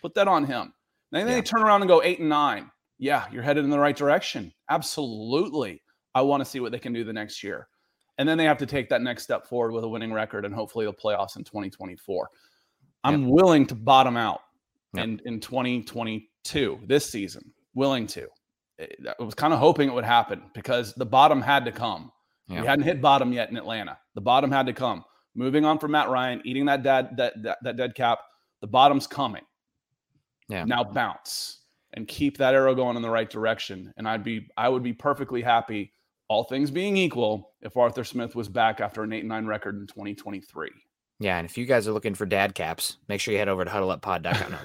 [0.01, 0.73] Put that on him.
[1.11, 1.35] And Then Yeah.
[1.35, 2.69] they turn around and go eight and nine.
[2.97, 4.53] Yeah, you're headed in the right direction.
[4.69, 5.81] Absolutely.
[6.15, 7.67] I want to see what they can do the next year.
[8.17, 10.53] And then they have to take that next step forward with a winning record and
[10.53, 12.29] hopefully the playoffs in 2024.
[13.03, 14.41] I'm willing to bottom out
[14.93, 15.03] Yep.
[15.03, 17.53] in, in 2022, this season.
[17.73, 18.27] Willing to.
[18.79, 18.87] Eh,
[19.19, 22.11] I was kind of hoping it would happen because the bottom had to come.
[22.47, 22.61] Yeah.
[22.61, 23.97] We hadn't hit bottom yet in Atlanta.
[24.15, 25.03] The bottom had to come.
[25.35, 28.19] Moving on from Matt Ryan, eating that dead that, that, that dead cap,
[28.61, 29.43] the bottom's coming.
[30.49, 30.65] Yeah.
[30.65, 31.61] Now bounce
[31.93, 33.93] and keep that arrow going in the right direction.
[33.97, 35.93] And I'd be I would be perfectly happy,
[36.27, 39.75] all things being equal, if Arthur Smith was back after an eight and nine record
[39.79, 40.69] in 2023.
[41.23, 43.63] Yeah, and if you guys are looking for dad caps, make sure you head over
[43.63, 44.57] to huddleuppod.com.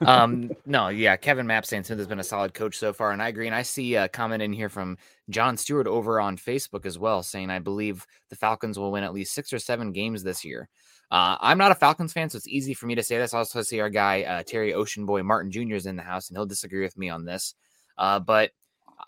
[0.00, 3.12] No, um, no, yeah, Kevin Mapp saying Smith has been a solid coach so far,
[3.12, 3.46] and I agree.
[3.46, 7.22] And I see a comment in here from John Stewart over on Facebook as well,
[7.22, 10.68] saying I believe the Falcons will win at least six or seven games this year.
[11.12, 13.32] Uh, I'm not a Falcons fan, so it's easy for me to say this.
[13.32, 15.76] I also see our guy uh, Terry Ocean Boy Martin Jr.
[15.76, 17.54] is in the house, and he'll disagree with me on this.
[17.96, 18.50] Uh, but
[18.98, 19.04] uh,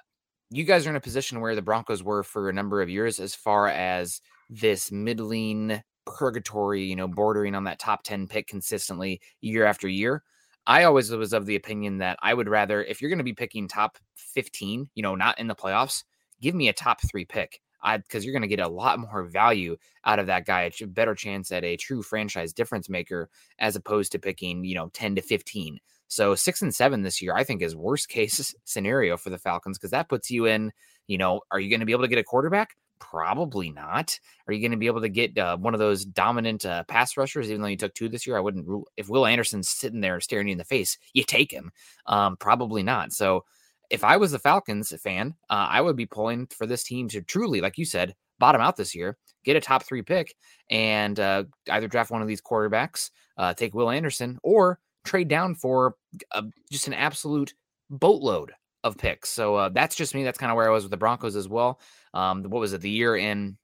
[0.50, 3.18] you guys are in a position where the Broncos were for a number of years,
[3.18, 9.20] as far as this middling purgatory, you know, bordering on that top 10 pick consistently
[9.40, 10.22] year after year.
[10.66, 13.32] I always was of the opinion that I would rather, if you're going to be
[13.32, 16.04] picking top 15, you know, not in the playoffs,
[16.40, 17.60] give me a top three pick.
[17.82, 20.86] I because you're going to get a lot more value out of that guy, a
[20.86, 25.16] better chance at a true franchise difference maker as opposed to picking, you know, 10
[25.16, 25.78] to 15.
[26.08, 29.78] So six and seven this year, I think is worst case scenario for the Falcons
[29.78, 30.70] because that puts you in,
[31.06, 32.76] you know, are you going to be able to get a quarterback?
[33.10, 34.18] Probably not.
[34.46, 37.16] Are you going to be able to get uh, one of those dominant uh, pass
[37.16, 37.50] rushers?
[37.50, 38.86] Even though you took two this year, I wouldn't rule.
[38.96, 41.72] If Will Anderson's sitting there staring you in the face, you take him.
[42.06, 43.12] Um, probably not.
[43.12, 43.44] So
[43.90, 47.22] if I was a Falcons fan, uh, I would be pulling for this team to
[47.22, 50.34] truly, like you said, bottom out this year, get a top three pick,
[50.70, 55.56] and uh, either draft one of these quarterbacks, uh, take Will Anderson, or trade down
[55.56, 55.96] for
[56.30, 57.52] uh, just an absolute
[57.90, 58.52] boatload
[58.84, 59.28] of picks.
[59.28, 60.24] So uh, that's just me.
[60.24, 61.80] That's kind of where I was with the Broncos as well.
[62.14, 62.80] Um, what was it?
[62.80, 63.56] The year in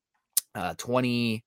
[0.55, 1.45] uh, 20,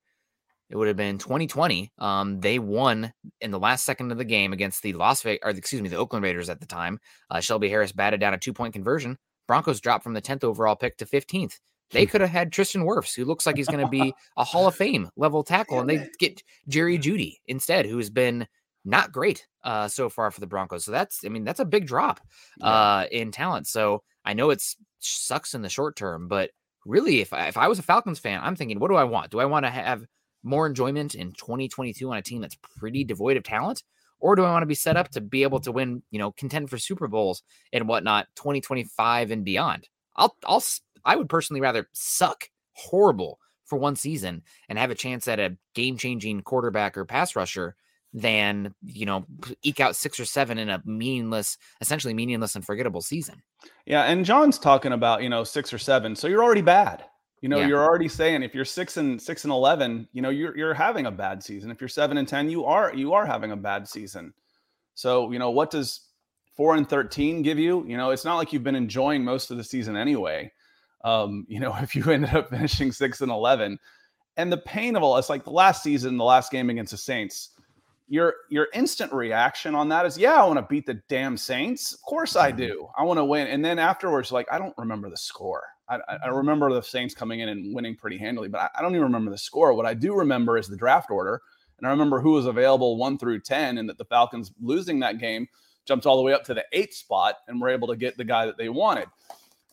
[0.69, 1.91] it would have been 2020.
[1.97, 5.49] Um, they won in the last second of the game against the Las Vegas, or
[5.49, 6.99] excuse me, the Oakland Raiders at the time.
[7.29, 9.17] Uh, Shelby Harris batted down a two point conversion.
[9.47, 11.59] Broncos dropped from the 10th overall pick to 15th.
[11.91, 14.65] They could have had Tristan Wirfs, who looks like he's going to be a Hall
[14.65, 18.47] of Fame level tackle, and they get Jerry Jeudy instead, who has been
[18.85, 20.85] not great uh, so far for the Broncos.
[20.85, 22.21] So that's, I mean, that's a big drop
[22.61, 23.67] uh, in talent.
[23.67, 26.51] So I know it's sucks in the short term, but
[26.85, 29.31] really, if I, if I was a Falcons fan, I'm thinking, what do I want?
[29.31, 30.05] Do I want to have
[30.43, 33.83] more enjoyment in 2022 on a team that's pretty devoid of talent?
[34.19, 36.31] Or do I want to be set up to be able to win, you know,
[36.31, 37.41] contend for Super Bowls
[37.73, 39.89] and whatnot 2025 and beyond?
[40.15, 40.63] I'll, I'll,
[41.03, 45.57] I would personally rather suck horrible for one season and have a chance at a
[45.73, 47.75] game changing quarterback or pass rusher
[48.13, 49.25] than, you know,
[49.63, 53.41] eke out six or seven in a meaningless, essentially meaningless and forgettable season.
[53.85, 56.15] Yeah, and John's talking about, you know, six or seven.
[56.15, 57.05] So you're already bad.
[57.41, 57.67] You know, Yeah.
[57.67, 61.07] you're already saying if you're six and six and eleven, you know, you're you're having
[61.07, 61.71] a bad season.
[61.71, 64.33] If you're seven and ten, you are you are having a bad season.
[64.93, 66.01] So, you know, what does
[66.55, 67.83] four and thirteen give you?
[67.87, 70.51] You know, it's not like you've been enjoying most of the season anyway.
[71.03, 73.79] Um, you know, if you ended up finishing six and eleven,
[74.37, 76.97] and the pain of all it's like the last season, the last game against the
[76.97, 77.49] Saints,
[78.11, 81.93] your your instant reaction on that is, yeah, I want to beat the damn Saints.
[81.93, 82.89] Of course I do.
[82.97, 83.47] I want to win.
[83.47, 85.63] And then afterwards, like I don't remember the score.
[85.87, 88.81] I, I- I remember the Saints coming in and winning pretty handily, but I, I
[88.81, 89.73] don't even remember the score.
[89.73, 91.41] What I do remember is the draft order,
[91.77, 95.17] and I remember who was available one through ten, and that the Falcons losing that
[95.17, 95.47] game
[95.85, 98.25] jumped all the way up to the eighth spot and were able to get the
[98.25, 99.07] guy that they wanted.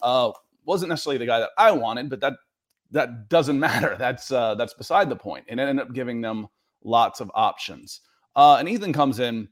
[0.01, 0.31] Uh,
[0.65, 2.35] wasn't necessarily the guy that I wanted, but that
[2.93, 3.97] that doesn't matter.
[3.99, 5.19] That's uh, that's beside the.
[5.49, 6.47] And it ended up giving them
[6.85, 8.01] lots of options.
[8.37, 9.49] Uh, and Ethan comes in.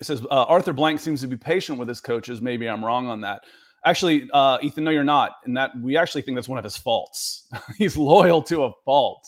[0.00, 2.40] It says uh, Arthur Blank seems to be patient with his coaches.
[2.40, 3.42] Maybe I'm wrong on that.
[3.84, 5.32] Actually, uh, Ethan, no, you're not.
[5.44, 7.48] And that we actually think that's one of his faults.
[7.78, 9.26] He's loyal to a fault.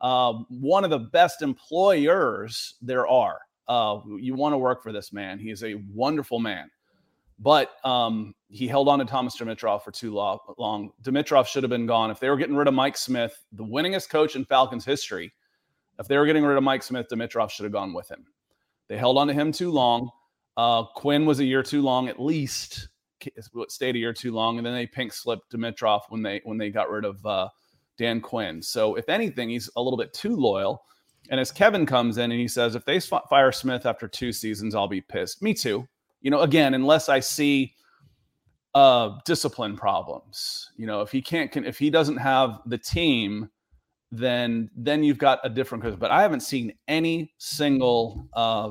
[0.00, 3.40] Um, one of the best employers there are.
[3.68, 5.38] Uh, you want to work for this man.
[5.38, 6.70] He is a wonderful man
[7.38, 10.90] but um, he held on to Thomas Dimitroff for too long.
[11.02, 12.10] Dimitroff should have been gone.
[12.10, 15.32] If they were getting rid of Mike Smith, the winningest coach in Falcons history,
[15.98, 18.24] if they were getting rid of Mike Smith, Dimitroff should have gone with him.
[18.88, 20.10] They held on to him too long.
[20.56, 22.88] Uh, Quinn was a year too long, at least
[23.68, 26.70] stayed a year too long, and then they pink slipped Dimitroff when they when they
[26.70, 27.48] got rid of uh,
[27.98, 28.62] Dan Quinn.
[28.62, 30.82] So if anything, he's a little bit too loyal.
[31.28, 34.74] And as Kevin comes in and he says, if they fire Smith after two seasons,
[34.76, 35.42] I'll be pissed.
[35.42, 35.88] Me too
[36.26, 37.72] you know again unless i see
[38.74, 43.48] uh discipline problems you know if he can't can, if he doesn't have the team
[44.16, 48.70] then then you've got a different cause but i haven't seen any single uh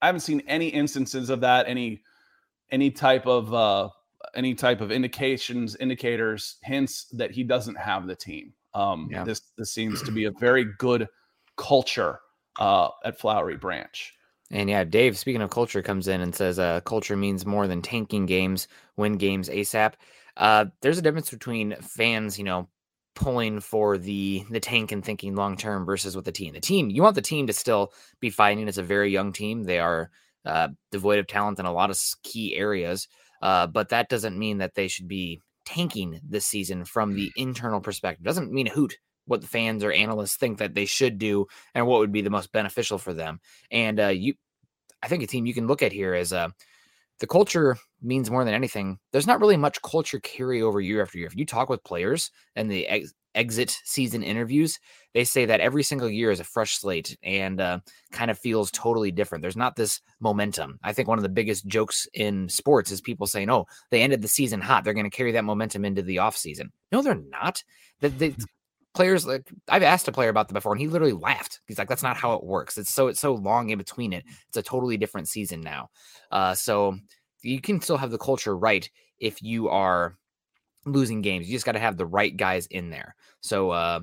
[0.00, 2.02] i haven't seen any instances of that any
[2.70, 3.88] any type of uh
[4.34, 9.24] any type of indications indicators hints that he doesn't have the team um Yeah.
[9.24, 11.08] this this seems to be a very good
[11.56, 12.20] culture
[12.58, 14.14] uh at flowery branch
[14.50, 17.80] And yeah, Dave, speaking of culture, comes in and says uh, culture means more than
[17.80, 19.94] tanking games, win games ASAP.
[20.36, 22.68] Uh, there's a difference between fans, you know,
[23.14, 26.54] pulling for the the tank and thinking long term versus with the team.
[26.54, 28.68] The team, you want the team to still be fighting.
[28.68, 29.64] It's a very young team.
[29.64, 30.10] They are
[30.44, 33.08] uh, devoid of talent in a lot of key areas,
[33.40, 37.80] uh, but that doesn't mean that they should be tanking this season from the internal
[37.80, 38.24] perspective.
[38.24, 38.96] Doesn't mean a hoot
[39.26, 42.30] what the fans or analysts think that they should do and what would be the
[42.30, 43.40] most beneficial for them.
[43.70, 44.34] And uh, you,
[45.02, 46.48] I think a team you can look at here is uh,
[47.20, 48.98] the culture means more than anything.
[49.12, 51.26] There's not really much culture carryover year after year.
[51.26, 54.78] If you talk with players and the ex- exit season interviews,
[55.14, 57.78] they say that every single year is a fresh slate and uh,
[58.12, 59.42] kind of feels totally different.
[59.42, 60.78] There's not this momentum.
[60.82, 64.22] I think one of the biggest jokes in sports is people saying, "Oh, they ended
[64.22, 64.84] the season hot.
[64.84, 67.62] They're going to carry that momentum into the off season." No, they're not.
[68.00, 68.34] That they,
[68.94, 71.60] players like I've asked a player about that before, and he literally laughed.
[71.66, 72.78] He's like, "That's not how it works.
[72.78, 74.24] It's so it's so long in between it.
[74.48, 75.88] It's a totally different season now."
[76.30, 76.98] Uh, so
[77.42, 80.16] you can still have the culture right if you are
[80.84, 81.48] losing games.
[81.48, 83.14] You just got to have the right guys in there.
[83.40, 84.00] So uh,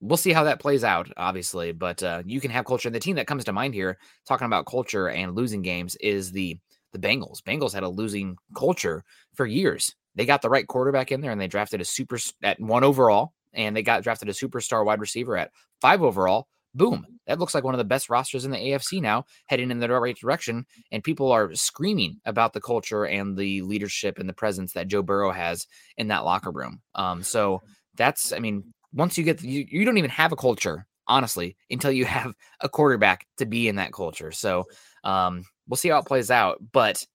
[0.00, 1.72] we'll see how that plays out, obviously.
[1.72, 2.88] But uh, you can have culture.
[2.88, 6.32] And the team that comes to mind here, talking about culture and losing games, is
[6.32, 6.58] the
[6.92, 7.40] the Bengals.
[7.42, 9.02] Bengals had a losing culture
[9.34, 9.94] for years.
[10.14, 13.32] They got the right quarterback in there, and they drafted a super at one overall,
[13.54, 16.46] and they got drafted a superstar wide receiver at five overall.
[16.74, 17.06] Boom!
[17.26, 19.88] That looks like one of the best rosters in the AFC now, heading in the
[19.88, 20.64] right direction.
[20.90, 25.02] And people are screaming about the culture and the leadership and the presence that Joe
[25.02, 25.66] Burrow has
[25.98, 26.80] in that locker room.
[26.94, 27.60] Um, so
[27.96, 31.92] that's, I mean, once you get, you, you don't even have a culture, honestly, until
[31.92, 34.32] you have a quarterback to be in that culture.
[34.32, 34.64] So
[35.04, 36.58] um, we'll see how it plays out.
[36.72, 37.06] But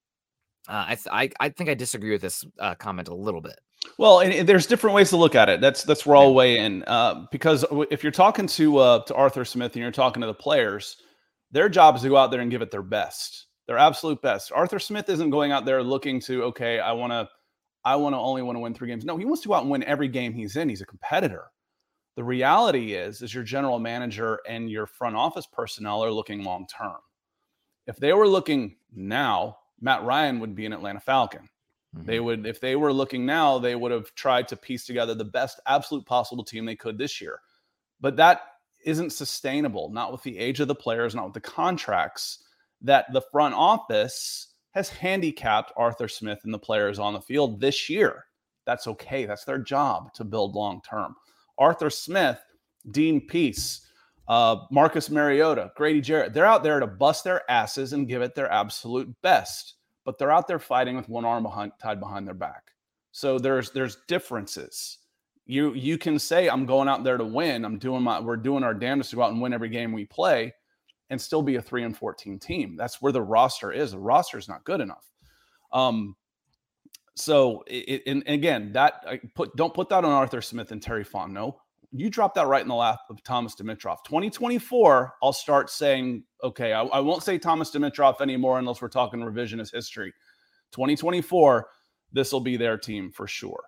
[0.70, 3.60] uh, I, th- I, I think I disagree with this uh, comment a little bit.
[3.98, 5.62] Well, and, and there's different ways to look at it.
[5.62, 9.46] That's that's where I'll weigh in uh, because if you're talking to uh, to Arthur
[9.46, 10.98] Smith and you're talking to the players,
[11.52, 14.52] their job is to go out there and give it their best, their absolute best.
[14.52, 17.30] Arthur Smith isn't going out there looking to okay, I want to,
[17.86, 19.06] I want to only want to win three games.
[19.06, 20.70] No, he wants to go out and win every game he's in.
[20.70, 21.46] He's a competitor.
[22.16, 26.66] The reality is, is your general manager and your front office personnel are looking long
[26.68, 26.98] term.
[27.86, 31.48] If they were looking now, Matt Ryan would be an Atlanta Falcon.
[31.94, 35.26] They would, if they were looking now, they would have tried to piece together the
[35.26, 37.40] best absolute possible team they could this year.
[38.00, 38.42] But that
[38.86, 42.44] isn't sustainable, not with the age of the players, not with the contracts
[42.82, 47.90] that the front office has handicapped Arthur Smith and the players on the field this
[47.90, 48.26] year.
[48.66, 49.26] That's okay.
[49.26, 51.16] That's their job to build long term.
[51.58, 52.40] Arthur Smith,
[52.92, 53.82] Dean Pees,
[54.28, 58.36] uh, Marcus Mariota, Grady Jarrett, they're out there to bust their asses and give it
[58.36, 59.77] their absolute best
[60.08, 62.72] but they're out there fighting with one arm behind, tied behind their back.
[63.12, 65.00] So there's there's differences.
[65.46, 67.66] You you can say I'm going out there to win.
[67.66, 70.06] I'm doing my we're doing our damnedest to go out and win every game we
[70.06, 70.54] play
[71.10, 72.78] and still be a 3 and 14 team.
[72.78, 73.92] That's where the roster is.
[73.92, 75.12] The roster is not good enough.
[75.74, 76.16] Um
[77.16, 81.04] so it, and again, that I put don't put that on Arthur Smith and Terry
[81.04, 81.56] Fontenot.
[81.92, 84.04] You drop that right in the lap of Thomas Dimitroff.
[84.06, 89.22] 2024, I'll start saying, okay, I, I won't say Thomas Dimitroff anymore unless we're talking
[89.22, 90.14] revisionist history.
[90.72, 91.68] 2024,
[92.12, 93.64] this will be their team for sure.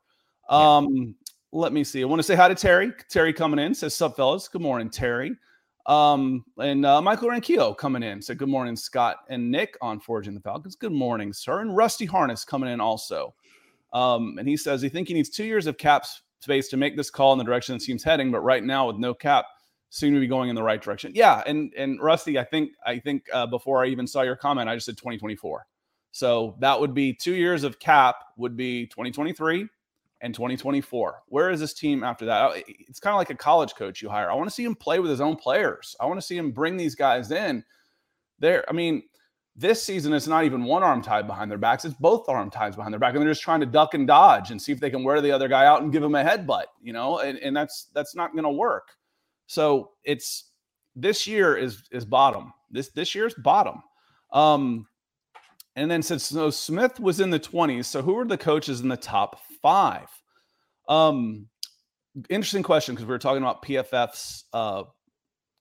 [0.50, 1.16] Um,
[1.52, 2.02] let me see.
[2.02, 2.92] I want to say hi to Terry.
[3.10, 4.48] Terry coming in says, Sup, fellas.
[4.48, 5.36] Good morning, Terry.
[5.86, 10.36] Um, and uh, Michael Ranquillo coming in said, Good morning, Scott and Nick on Forging
[10.36, 10.76] the Falcons.
[10.76, 11.62] Good morning, sir.
[11.62, 13.34] And Rusty Harness coming in also.
[13.94, 16.06] Um, and he says he think he needs two years of cap
[16.40, 18.98] space to make this call in the direction the team's heading, but right now with
[18.98, 19.46] no cap,
[19.90, 21.12] soon to be going in the right direction.
[21.16, 24.70] Yeah, and and Rusty, I think I think uh, before I even saw your comment,
[24.70, 25.66] I just said 2024.
[26.12, 29.68] So that would be two years of cap would be 2023
[30.22, 31.24] and 2024.
[31.28, 32.64] Where is this team after that?
[32.68, 34.30] It's kind of like a college coach you hire.
[34.30, 35.96] I want to see him play with his own players.
[36.00, 37.64] I want to see him bring these guys in.
[38.40, 39.04] There, I mean,
[39.60, 42.76] this season it's not even one arm tied behind their backs; it's both arm ties
[42.76, 44.90] behind their back, and they're just trying to duck and dodge and see if they
[44.90, 46.66] can wear the other guy out and give him a headbutt.
[46.82, 48.88] You know, and, and that's that's not going to work.
[49.48, 50.52] So it's
[50.96, 52.54] this year is is bottom.
[52.72, 53.84] This this year's bottom.
[54.32, 54.88] Um,
[55.76, 58.88] and then since so Smith was in the 20s, so who were the coaches in
[58.88, 60.08] the top five?
[60.88, 61.48] Um,
[62.30, 64.84] interesting question because we were talking about PFF's uh,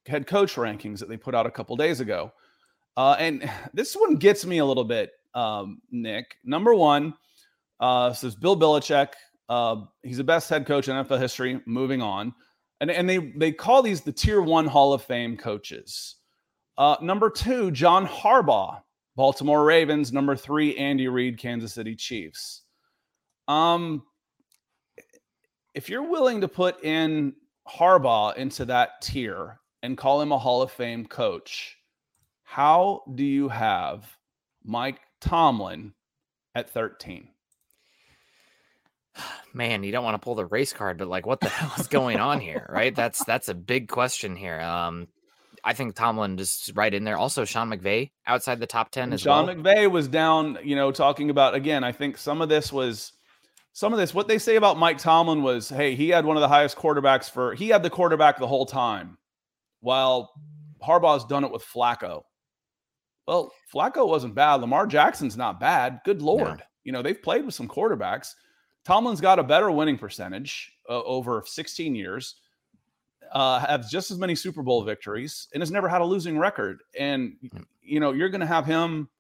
[0.06, 2.32] head coach rankings that they put out a couple days ago.
[2.98, 6.36] Uh, and this one gets me a little bit, um, Nick.
[6.44, 7.14] Number one
[7.80, 9.08] uh, says Bill Belichick.
[9.48, 11.62] Uh, he's the best head coach in NFL history.
[11.64, 12.34] Moving on,
[12.82, 16.16] and and they they call these the Tier One Hall of Fame coaches.
[16.76, 18.82] Uh, number two, John Harbaugh.
[19.16, 22.62] Baltimore Ravens, number three, Andy Reid, Kansas City Chiefs.
[23.48, 24.04] Um,
[25.74, 27.34] if you're willing to put in
[27.68, 31.77] Harbaugh into that tier and call him a Hall of Fame coach,
[32.50, 34.16] how do you have
[34.64, 35.92] Mike Tomlin
[36.54, 37.28] at 13?
[39.52, 41.88] Man, you don't want to pull the race card, but like, what the hell is
[41.88, 42.94] going on here, right?
[42.94, 44.58] That's that's a big question here.
[44.60, 45.08] Um,
[45.62, 47.18] I think Tomlin just right in there.
[47.18, 49.54] Also, Sean McVay outside the top 10 as Sean well.
[49.54, 51.84] McVay was down, you know, talking about again.
[51.84, 53.12] I think some of this was
[53.74, 54.14] some of this.
[54.14, 57.30] What they say about Mike Tomlin was, hey, he had one of the highest quarterbacks
[57.30, 59.18] for he had the quarterback the whole time,
[59.80, 60.32] while
[60.82, 62.22] Harbaugh's done it with Flacco.
[63.28, 64.56] Well, Flacco wasn't bad.
[64.62, 66.00] Lamar Jackson's not bad.
[66.06, 66.64] Good lord, No.
[66.84, 68.34] you know they've played with some quarterbacks.
[68.86, 72.36] Tomlin's got a better winning percentage uh, over 16 years
[73.32, 76.80] uh, has just as many Super Bowl victories and has never had a losing record.
[76.98, 77.34] And
[77.82, 79.10] you know, you're going to have him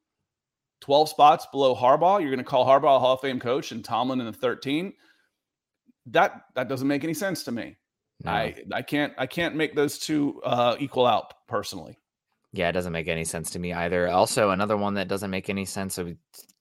[0.80, 2.18] 12 spots below Harbaugh.
[2.18, 4.94] You're going to call Harbaugh a Hall of Fame coach and Tomlin in the 13.
[6.06, 7.76] That that doesn't make any sense to me.
[8.24, 8.30] No.
[8.32, 11.98] I I can't I can't make those two uh, equal out personally.
[12.52, 14.08] Yeah, it doesn't make any sense to me either.
[14.08, 15.98] Also, another one that doesn't make any sense.
[15.98, 16.14] of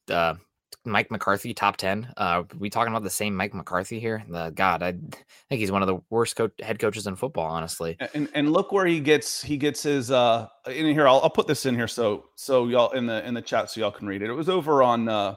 [0.10, 0.36] uh,
[0.84, 2.12] Mike McCarthy, top ten.
[2.18, 4.24] Uh, we talking about the same Mike McCarthy here?
[4.28, 7.46] The God, I think he's one of the worst co- head coaches in football.
[7.48, 11.08] Honestly, And and look where he gets he gets his uh in here.
[11.08, 13.82] I'll, I'll put this in here so so y'all in the in the chat so
[13.82, 14.30] y'all can read it.
[14.30, 15.36] It was over on uh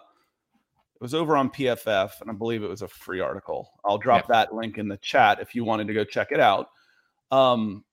[0.95, 3.71] it was over on PFF and I believe it was a free article.
[3.85, 4.29] I'll drop Yep.
[4.29, 6.69] that link in the chat if you wanted to go check it out.
[7.31, 7.85] Um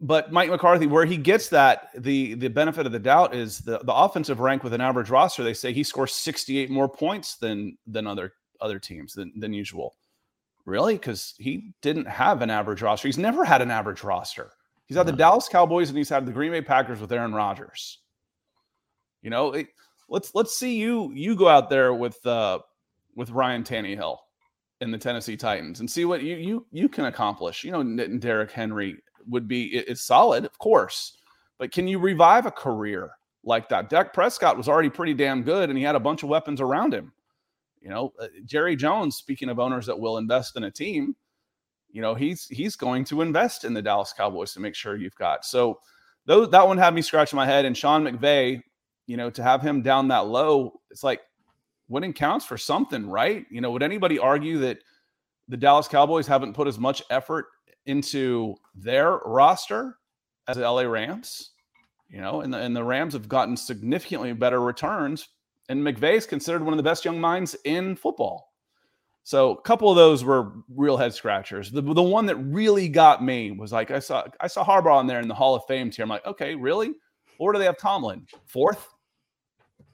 [0.00, 3.78] but Mike McCarthy, where he gets that, the the benefit of the doubt is the
[3.78, 5.42] the offensive rank with an average roster.
[5.42, 9.94] They say he scores 68 more points than than other other teams than than usual.
[10.64, 10.94] Really?
[10.94, 13.06] Because he didn't have an average roster.
[13.08, 14.52] He's never had an average roster.
[14.86, 17.98] He's had the Dallas Cowboys and he's had the Green Bay Packers with Aaron Rodgers.
[19.22, 19.68] You know, it,
[20.08, 22.58] let's let's see you you go out there with uh
[23.14, 24.18] with Ryan Tannehill
[24.80, 27.64] in the Tennessee Titans and see what you you you can accomplish.
[27.64, 28.96] You know, Derrick Henry
[29.28, 31.18] would be is solid, of course,
[31.58, 33.10] but can you revive a career
[33.44, 33.88] like that?
[33.88, 36.94] Dak Prescott was already pretty damn good, and he had a bunch of weapons around
[36.94, 37.12] him.
[37.80, 39.16] You know, uh, Jerry Jones.
[39.16, 41.14] Speaking of owners that will invest in a team,
[41.90, 45.14] you know he's he's going to invest in the Dallas Cowboys to make sure you've
[45.16, 45.44] got.
[45.44, 45.78] So
[46.26, 47.64] those that one had me scratching my head.
[47.64, 48.62] And Sean McVay,
[49.06, 51.20] you know, to have him down that low, it's like
[51.88, 53.44] winning counts for something, right?
[53.50, 54.78] You know, would anybody argue that
[55.48, 57.46] the Dallas Cowboys haven't put as much effort
[57.86, 59.98] into their roster
[60.48, 61.50] as the LA Rams?
[62.08, 65.28] You know, and the, and the Rams have gotten significantly better returns.
[65.68, 68.52] And McVay is considered one of the best young minds in football.
[69.22, 71.70] So a couple of those were real head scratchers.
[71.70, 75.06] The, the one that really got me was like I saw I saw Harbaugh in
[75.06, 76.02] there in the Hall of Fame tier.
[76.02, 76.92] I'm like, okay, really?
[77.38, 78.26] Or do they have Tomlin?
[78.46, 78.86] Fourth?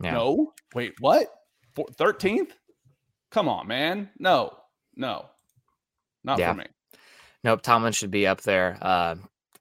[0.03, 0.13] yeah.
[0.15, 0.53] No.
[0.75, 1.29] Wait, what?
[1.97, 2.55] Thirteenth?
[3.31, 4.11] Come on, man.
[4.19, 4.53] No,
[4.97, 5.27] no.
[6.25, 6.53] Not Yeah.
[6.53, 6.67] for me.
[7.45, 8.79] Nope, Tomlin should be up there.
[8.81, 9.17] Uh,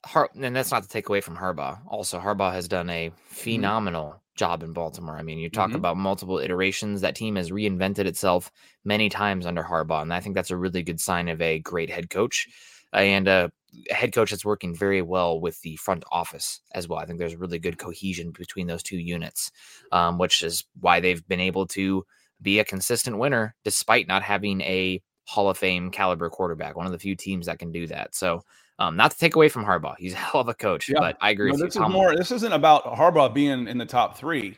[0.05, 1.79] Har- and that's not to take away from Harbaugh.
[1.87, 5.17] Also, Harbaugh has done a phenomenal job in Baltimore.
[5.17, 5.75] I mean, you talk Mhm.
[5.75, 7.01] about multiple iterations.
[7.01, 8.49] That team has reinvented itself
[8.85, 11.89] many times under Harbaugh, and I think that's a really good sign of a great
[11.89, 12.47] head coach
[12.93, 13.51] and a
[13.91, 16.99] head coach that's working very well with the front office as well.
[16.99, 19.51] I think there's really good cohesion between those two units,
[19.91, 22.05] um, which is why they've been able to
[22.41, 26.75] be a consistent winner despite not having a Hall of Fame caliber quarterback.
[26.75, 28.15] One of the few teams that can do that.
[28.15, 28.43] So,
[28.79, 30.89] um, not to take away from Harbaugh, he's a hell of a coach.
[30.89, 30.99] Yeah.
[30.99, 31.65] But I agree No, with you.
[31.67, 32.15] this is Tomlin- more.
[32.15, 34.57] This isn't about Harbaugh being in the top three.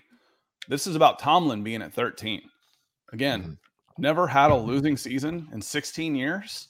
[0.70, 2.42] This is about Tomlin being at 13.
[3.12, 4.02] Again, Mm-hmm.
[4.02, 6.70] never had a losing season in 16 years.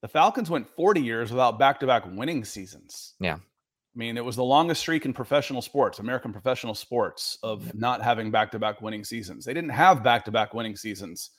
[0.00, 3.14] The Falcons went 40 years without back-to-back winning seasons.
[3.20, 3.34] Yeah.
[3.34, 8.00] I mean, it was the longest streak in professional sports, American professional sports, of not
[8.02, 9.44] having back-to-back winning seasons.
[9.44, 11.30] They didn't have back-to-back winning seasons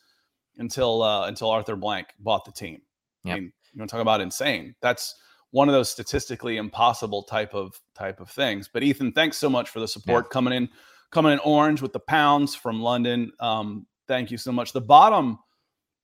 [0.58, 2.82] until uh, until Arthur Blank bought the team.
[3.24, 3.36] Yep.
[3.36, 4.76] I mean, you want to talk about insane?
[4.82, 5.16] That's
[5.52, 8.70] one of those statistically impossible type of type of things.
[8.72, 10.70] But Ethan, thanks so much for the support coming in,
[11.12, 13.32] coming in orange with the pounds from London.
[13.40, 14.74] Um, thank you so much.
[14.74, 15.40] The bottom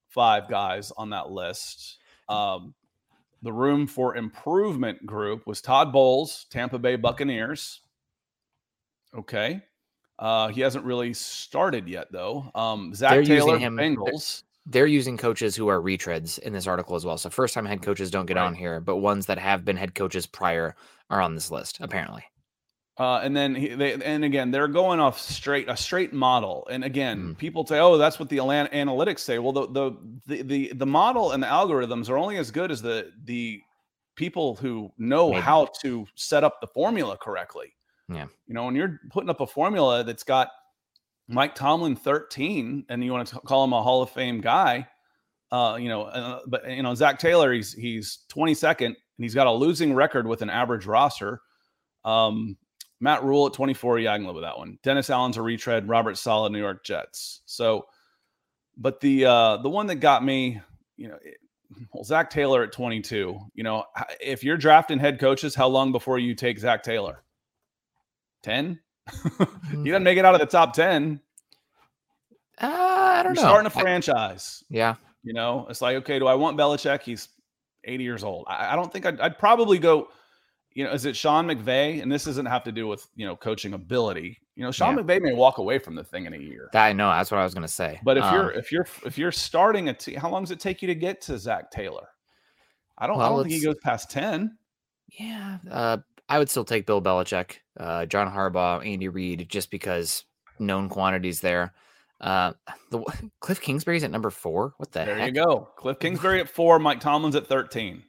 [0.10, 1.98] five guys on that list,
[2.30, 2.74] um,
[3.42, 7.82] the room for improvement group was Todd Bowles, Tampa Bay Buccaneers.
[9.18, 9.62] Okay.
[10.24, 12.50] Uh, he hasn't really started yet, though.
[12.56, 14.44] Um, Zac They're using Taylor, him- Bengals.
[14.66, 17.18] they're using coaches who are retreads in this article as well.
[17.18, 18.46] So first time head coaches don't get Right.
[18.46, 20.76] on here, but ones that have been head coaches prior
[21.10, 22.24] are on this list, apparently.
[22.98, 26.66] Uh, and then he, they, and again, they're going off straight a straight model.
[26.72, 27.38] And again, Mm.
[27.40, 29.92] people say, "Oh, that's what the analytics say." Well, the, the
[30.28, 33.60] the the the model and the algorithms are only as good as the the
[34.16, 35.42] people who know Maybe.
[35.42, 37.74] how to set up the formula correctly.
[38.10, 38.26] Yeah.
[38.48, 40.50] You know, when you're putting up a formula that's got
[41.28, 44.88] Mike Tomlin 13, and you want to call him a Hall of Fame guy,
[45.52, 49.48] uh, you know, uh, but you know Zac Taylor, he's he's 22nd, and he's got
[49.48, 51.40] a losing record with an average roster.
[52.04, 52.58] Um,
[53.00, 54.78] Matt Rhule at 24, yeah, I can live with that one.
[54.82, 55.88] Dennis Allen's a retread.
[55.88, 57.42] Robert Saleh, New York Jets.
[57.46, 57.86] So,
[58.78, 60.60] but the uh, the one that got me,
[60.98, 61.38] you know, it-
[61.92, 63.40] well, Zac Taylor at 22.
[63.56, 63.84] You know,
[64.22, 67.23] if you're drafting head coaches, how long before you take Zach Taylor?
[68.44, 68.80] 10.
[69.84, 71.20] he doesn't make it out of the top 10.
[72.62, 73.50] Uh, I don't You're know.
[73.50, 74.64] starting a franchise.
[74.70, 74.96] yeah.
[75.24, 77.02] You know, it's like, okay, do I want Belichick?
[77.02, 77.30] He's
[77.86, 78.46] 80 years old.
[78.48, 80.10] I, I don't think I'd, I'd probably go,
[80.74, 82.02] you know, is it Sean McVay?
[82.02, 84.38] And this doesn't have to do with, you know, coaching ability.
[84.56, 85.04] You know, Sean Yeah.
[85.04, 86.70] McVay may walk away from the thing in a year.
[86.74, 87.10] That I know.
[87.10, 88.00] That's what I was going to say.
[88.04, 90.60] But if Um, you're if you're if you're starting a team, how long does it
[90.60, 92.08] take you to get to Zac Taylor?
[92.98, 94.58] I don't I don't think he goes past 10.
[95.20, 95.98] Yeah, uh,
[96.30, 100.24] I would still take Bill Belichick, uh, John Harbaugh, Andy Reid, just because
[100.60, 101.74] known quantities there.
[102.22, 102.54] Uh,
[102.92, 103.04] the
[103.42, 104.74] Cliff Kingsbury's at number four.
[104.78, 105.28] What the There heck?
[105.28, 105.70] you go.
[105.78, 108.04] Cliff Kingsbury at four, Mike Tomlin's at 13.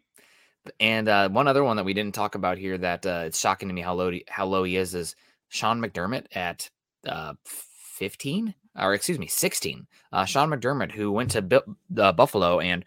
[0.81, 3.69] And uh, one other one that we didn't talk about here that uh, it's shocking
[3.69, 5.15] to me how low he, how low he is is
[5.49, 6.71] Sean McDermott at
[7.07, 9.87] uh, 15 or excuse me 16.
[10.13, 12.85] Uh, Sean McDermott who went to Bu- uh, Buffalo and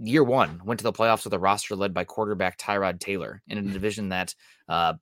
[0.00, 3.58] year one went to the playoffs with a roster led by quarterback Tyrod Taylor in
[3.58, 4.34] a division that
[4.68, 4.94] uh,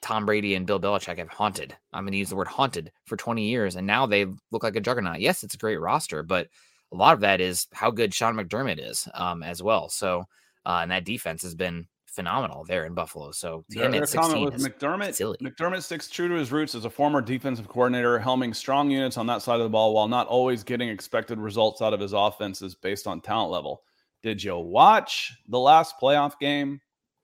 [0.00, 1.76] Tom Brady and Bill Belichick have haunted.
[1.92, 4.76] I'm going to use the word haunted for 20 years, and now they look like
[4.76, 5.20] a juggernaut.
[5.20, 6.48] Yes, it's a great roster, but
[6.92, 9.88] a lot of that is how good Sean McDermott is um, as well.
[9.88, 10.24] So,
[10.66, 13.30] uh, and that defense has been phenomenal there in Buffalo.
[13.30, 15.14] So, Their, their at comment 16 was is McDermott.
[15.14, 15.38] silly.
[15.38, 19.26] McDermott sticks true to his roots as a former defensive coordinator, helming strong units on
[19.28, 22.74] that side of the ball while not always getting expected results out of his offenses
[22.74, 23.82] based on talent level.
[24.22, 26.80] Did you watch the last playoff game?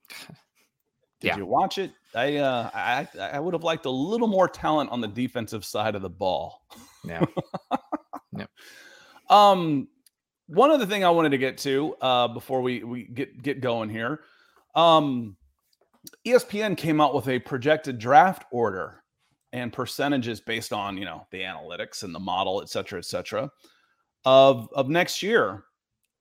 [1.21, 1.37] Did Yeah.
[1.37, 1.91] you watch it?
[2.15, 5.95] I uh, I I would have liked a little more talent on the defensive side
[5.95, 6.65] of the ball.
[7.05, 7.23] yeah.
[8.37, 8.45] yeah.
[9.29, 9.87] Um,
[10.47, 13.89] one other thing I wanted to get to uh, before we we get get going
[13.89, 14.21] here,
[14.75, 15.35] um,
[16.25, 19.03] ESPN came out with a projected draft order
[19.53, 23.51] and percentages based on you know the analytics and the model, et cetera, et cetera,
[24.25, 25.65] of of next year,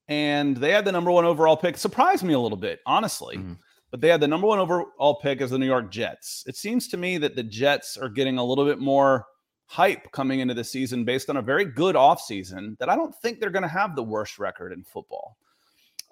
[0.09, 1.77] and they had the number one overall pick.
[1.77, 3.37] Surprised me a little bit, honestly.
[3.37, 3.59] Mhm.
[3.91, 6.45] But they had the number one overall pick as the New York Jets.
[6.47, 9.27] It seems to me that the Jets are getting a little bit more
[9.65, 13.41] hype coming into the season based on a very good offseason that I don't think
[13.41, 15.37] they're going to have the worst record in football.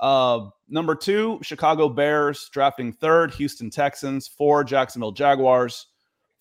[0.00, 5.86] Uh, number two, Chicago Bears drafting third, Houston Texans, four, Jacksonville Jaguars,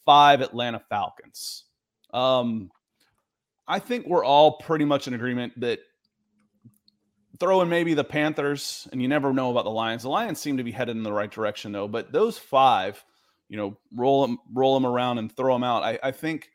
[0.06, 1.66] five, Atlanta Falcons.
[2.14, 2.70] Um,
[3.68, 5.80] I think we're all pretty much in agreement that
[7.40, 10.04] throw in maybe the Panthers, and you never know about the Lions.
[10.04, 11.88] The Lions seem to be headed in the right direction, though.
[11.88, 13.04] But those five,
[13.50, 15.84] you know, roll them, roll them around and throw them out.
[15.84, 16.50] I, I think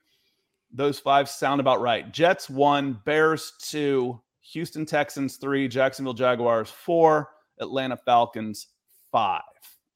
[0.72, 2.10] those five sound about right.
[2.12, 4.20] Jets one, Bears two,
[4.52, 8.68] Houston Texans three, Jacksonville Jaguars four, Atlanta Falcons
[9.12, 9.42] five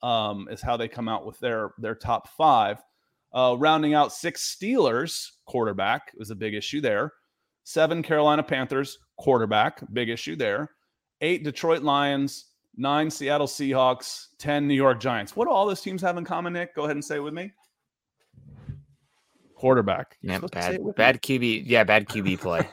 [0.04, 2.82] um, is how they come out with their their top five.
[3.32, 7.12] Uh, rounding out six Steelers quarterback was a big issue there.
[7.64, 10.70] Seven Carolina Panthers quarterback, big issue there.
[11.20, 12.46] Eight Detroit Lions,
[12.76, 15.36] nine Seattle Seahawks, 10 New York Giants.
[15.36, 16.74] What do all those teams have in common, Nick?
[16.74, 17.52] Go ahead and say it with me.
[19.54, 20.18] Quarterback.
[20.20, 21.62] Yeah, bad, bad QB.
[21.64, 22.68] Yeah, bad QB play.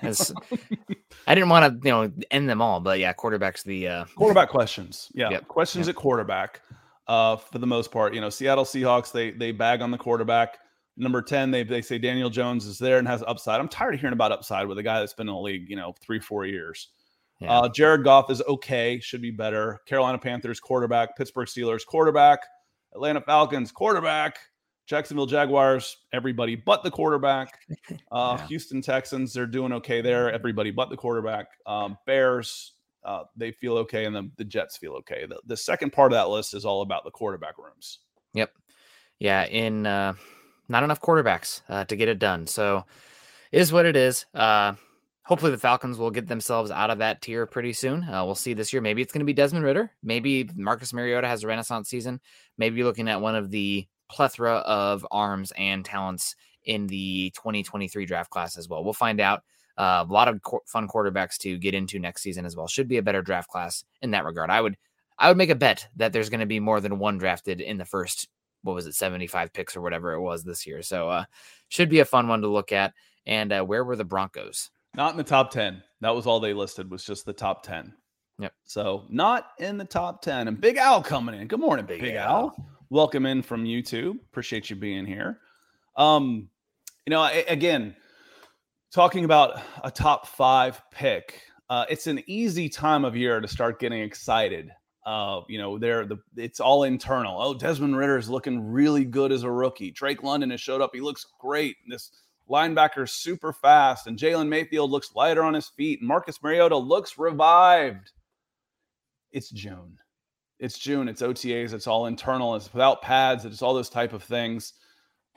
[1.27, 4.05] I didn't want to, you know, end them all, but yeah, quarterback's the uh...
[4.15, 5.09] quarterback questions.
[5.13, 5.47] Yeah, yep.
[5.47, 5.95] questions yep.
[5.95, 6.61] at quarterback.
[7.07, 10.59] Uh, for the most part, you know, Seattle Seahawks they they bag on the quarterback.
[10.97, 13.59] Number ten, they they say Daniel Jones is there and has upside.
[13.59, 15.75] I'm tired of hearing about upside with a guy that's been in the league, you
[15.75, 16.89] know, three four years.
[17.39, 17.59] Yeah.
[17.59, 19.79] Uh, Jared Goff is okay, should be better.
[19.87, 22.41] Carolina Panthers quarterback, Pittsburgh Steelers quarterback,
[22.93, 24.37] Atlanta Falcons quarterback,
[24.85, 27.59] Jacksonville Jaguars, everybody but the quarterback.
[28.11, 28.47] Uh, yeah.
[28.47, 30.29] Houston Texans, they're doing okay there.
[30.31, 31.47] Everybody but the quarterback.
[31.65, 32.73] Um, Bears,
[33.05, 35.25] uh, they feel okay, and the, the Jets feel okay.
[35.25, 37.99] The, the second part of that list is all about the quarterback rooms.
[38.33, 38.51] Yep.
[39.19, 39.45] Yeah.
[39.45, 40.13] In uh,
[40.71, 42.47] not enough quarterbacks uh, to get it done.
[42.47, 42.85] So,
[43.51, 44.25] is what it is.
[44.33, 44.73] Uh,
[45.23, 48.03] hopefully the Falcons will get themselves out of that tier pretty soon.
[48.03, 48.81] Uh, we'll see this year.
[48.81, 49.91] Maybe it's going to be Desmond Ridder.
[50.01, 52.19] Maybe Marcus Mariota has a renaissance season.
[52.57, 58.05] Maybe you're looking at one of the plethora of arms and talents in the 2023
[58.05, 58.83] draft class as well.
[58.83, 59.43] We'll find out.
[59.77, 62.67] Uh, a lot of co- fun quarterbacks to get into next season as well.
[62.67, 64.49] Should be a better draft class in that regard.
[64.49, 64.75] I would
[65.17, 67.77] I would make a bet that there's going to be more than one drafted in
[67.77, 68.27] the first
[68.63, 70.81] what was it 75 picks or whatever it was this year.
[70.81, 71.25] So uh
[71.69, 72.93] should be a fun one to look at.
[73.25, 74.69] And uh, where were the Broncos?
[74.95, 75.81] Not in the top 10.
[76.01, 77.93] That was all they listed was just the top 10.
[78.39, 78.53] Yep.
[78.65, 80.47] So not in the top 10.
[80.47, 81.47] And Big Al coming in.
[81.47, 82.27] Good morning, Big, Big Al.
[82.27, 82.67] Al.
[82.89, 84.15] Welcome in from YouTube.
[84.15, 85.39] Appreciate you being here.
[85.95, 86.49] Um,
[87.05, 87.95] you know, I, again,
[88.91, 93.79] talking about a top five pick, uh, it's an easy time of year to start
[93.79, 94.71] getting excited.
[95.05, 97.41] Uh, you know, they're the it's all internal.
[97.41, 99.91] Oh, Desmond Ridder is looking really good as a rookie.
[99.91, 100.91] Drake London has showed up.
[100.93, 101.77] He looks great.
[101.87, 102.11] This
[102.49, 106.77] linebacker is super fast, and Jalen Mayfield looks lighter on his feet, and Marcus Mariota
[106.77, 108.11] looks revived.
[109.31, 109.97] It's June.
[110.59, 111.07] It's June.
[111.07, 111.73] It's OTAs.
[111.73, 112.55] It's all internal.
[112.55, 113.45] It's without pads.
[113.45, 114.73] It's all those type of things.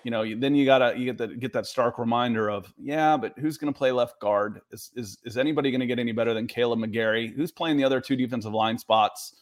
[0.05, 3.33] You know, then you gotta you get that get that stark reminder of yeah, but
[3.39, 4.61] who's going to play left guard?
[4.71, 7.35] Is is is anybody going to get any better than Kaleb McGary?
[7.35, 9.33] Who's playing the other two defensive line spots?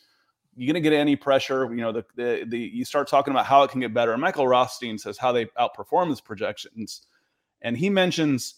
[0.54, 1.64] You going to get any pressure?
[1.70, 4.16] You know, the, the the you start talking about how it can get better.
[4.18, 7.02] Michael Rothstein says how they outperform his projections
[7.62, 8.56] and he mentions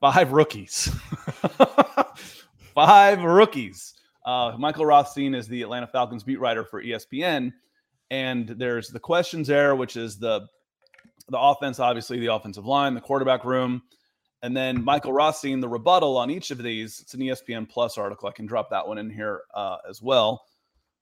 [0.00, 0.88] five rookies.
[2.74, 3.94] five rookies.
[4.24, 7.52] Uh, Michael Rothstein is the Atlanta Falcons beat writer for ESPN,
[8.10, 10.48] and there's the questions there, which is the
[11.28, 13.82] the offense, obviously the offensive line, the quarterback room,
[14.42, 17.00] and then Michael Rothstein, the rebuttal on each of these.
[17.00, 18.28] It's an ESPN Plus article.
[18.28, 20.44] I can drop that one in here uh, as well.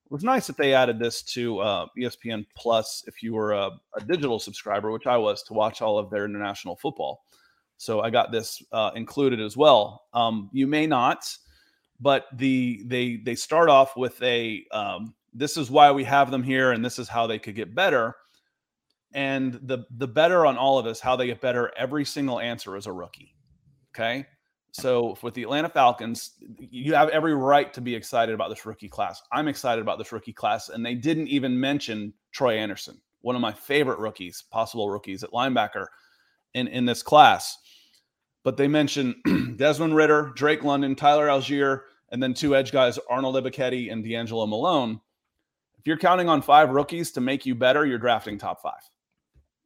[0.04, 3.70] It was nice that they added this to uh, ESPN Plus if you were a,
[3.96, 7.24] a, digital subscriber, which I was, to watch all of their international football.
[7.78, 10.04] So I got this uh, included as well.
[10.12, 11.26] Um, you may not,
[12.00, 16.42] but the they they start off with a um, this is why we have them
[16.42, 18.14] here, and this is how they could get better.
[19.12, 21.72] And the the better on all of this, how they get better.
[21.76, 23.34] Every single answer is a rookie.
[23.94, 24.26] Okay,
[24.74, 28.88] so with the Atlanta Falcons, you have every right to be excited about this rookie
[28.88, 29.22] class.
[29.30, 33.40] I'm excited about this rookie class, and they didn't even mention Troy Anderson, one of
[33.40, 35.86] my favorite rookies, possible rookies at linebacker
[36.54, 37.56] in in this class.
[38.42, 39.14] But they mentioned
[39.56, 44.48] Desmond Ridder, Drake London, Tyler Allgeier, and then two edge guys, Arnold Ebiketie and DeAngelo
[44.48, 45.00] Malone.
[45.78, 48.82] If you're counting on five rookies to make you better, you're drafting top five.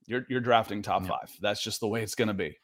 [0.07, 1.31] You're you're drafting top five.
[1.41, 2.59] That's just the way it's going to be.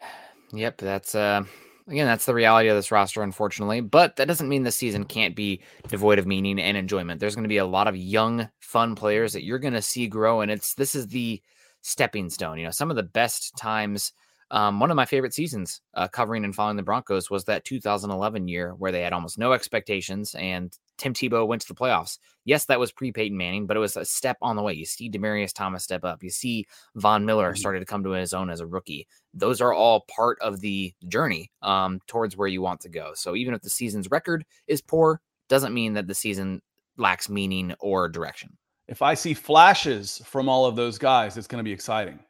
[0.52, 1.42] Yep, that's uh
[1.88, 3.80] again, that's the reality of this roster, unfortunately.
[3.80, 7.20] But that doesn't mean the season can't be devoid of meaning and enjoyment.
[7.20, 10.06] There's going to be a lot of young, fun players that you're going to see
[10.06, 11.42] grow, and it's this is the
[11.82, 12.58] stepping stone.
[12.58, 14.12] You know, some of the best times.
[14.54, 18.46] Um, one of my favorite seasons uh, covering and following the Broncos was that 2011
[18.46, 22.20] year where they had almost no expectations and Tim Tebow went to the playoffs.
[22.44, 24.72] Yes, that was pre Peyton Manning, but it was a step on the way.
[24.72, 26.22] You see Demaryius Thomas step up.
[26.22, 27.56] You see Von Miller mm-hmm.
[27.56, 29.08] started to come to his own as a rookie.
[29.34, 33.10] Those are all part of the journey um, towards where you want to go.
[33.16, 36.62] So even if the season's record is poor, doesn't mean that the season
[36.96, 38.56] lacks meaning or direction.
[38.86, 42.20] If I see flashes from all of those guys, it's going to be exciting.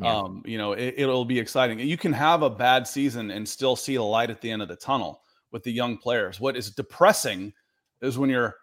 [0.00, 0.16] Yeah.
[0.16, 1.78] Um, you know, it, it'll be exciting.
[1.78, 4.68] You can have a bad season and still see a light at the end of
[4.68, 5.22] the tunnel
[5.52, 6.40] with the young players.
[6.40, 7.52] What is depressing
[8.00, 8.56] is when you're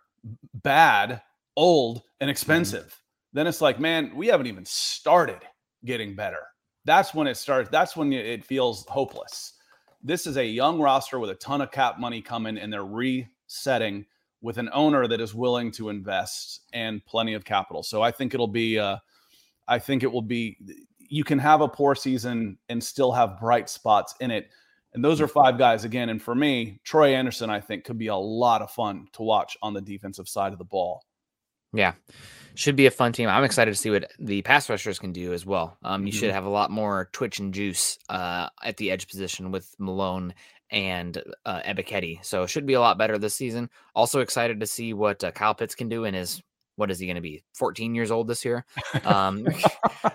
[0.55, 1.21] bad,
[1.55, 2.32] old, and mm-hmm.
[2.32, 2.86] expensive.
[2.86, 2.93] Mm-hmm.
[3.34, 5.39] Then it's like, man, we haven't even started
[5.86, 6.41] getting better.
[6.86, 7.69] That's when it starts.
[7.69, 9.53] That's when it feels hopeless.
[10.01, 14.05] This is a young roster with a ton of cap money coming, and they're resetting
[14.41, 17.84] with an owner that is willing to invest and plenty of capital.
[17.84, 18.97] So I think it'll be, uh,
[19.67, 20.57] I think it will be,
[21.10, 24.49] you can have a poor season and still have bright spots in it.
[24.93, 26.10] And those are five guys again.
[26.10, 29.57] And for me, Troy Anderson, I think, could be a lot of fun to watch
[29.62, 31.03] on the defensive side of the ball.
[31.72, 31.93] Yeah,
[32.55, 33.30] should be a fun team.
[33.30, 35.78] I'm excited to see what the pass rushers can do as well.
[35.84, 36.20] Um, you mm-hmm.
[36.20, 40.34] should have a lot more twitch and juice uh, at the edge position with Malone
[40.72, 42.24] and uh, Ebiketie.
[42.26, 43.70] So it should be a lot better this season.
[43.93, 46.41] Also excited to see what uh, Kyle Pitts can do in his
[46.80, 48.65] what is he going to be 14 years old this year
[49.03, 49.45] um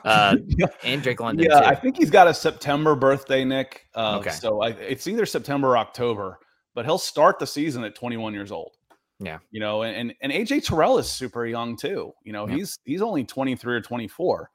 [0.04, 0.36] uh
[0.84, 1.66] and drake london yeah too.
[1.66, 4.30] i think he's got a september birthday nick uh, Okay.
[4.30, 6.38] so I, it's either september or october
[6.74, 8.72] but he'll start the season at 21 years old
[9.20, 9.38] Yeah.
[9.50, 12.56] you know and and aj terrell is super young too you know Yeah.
[12.56, 14.50] he's he's only 23 or 24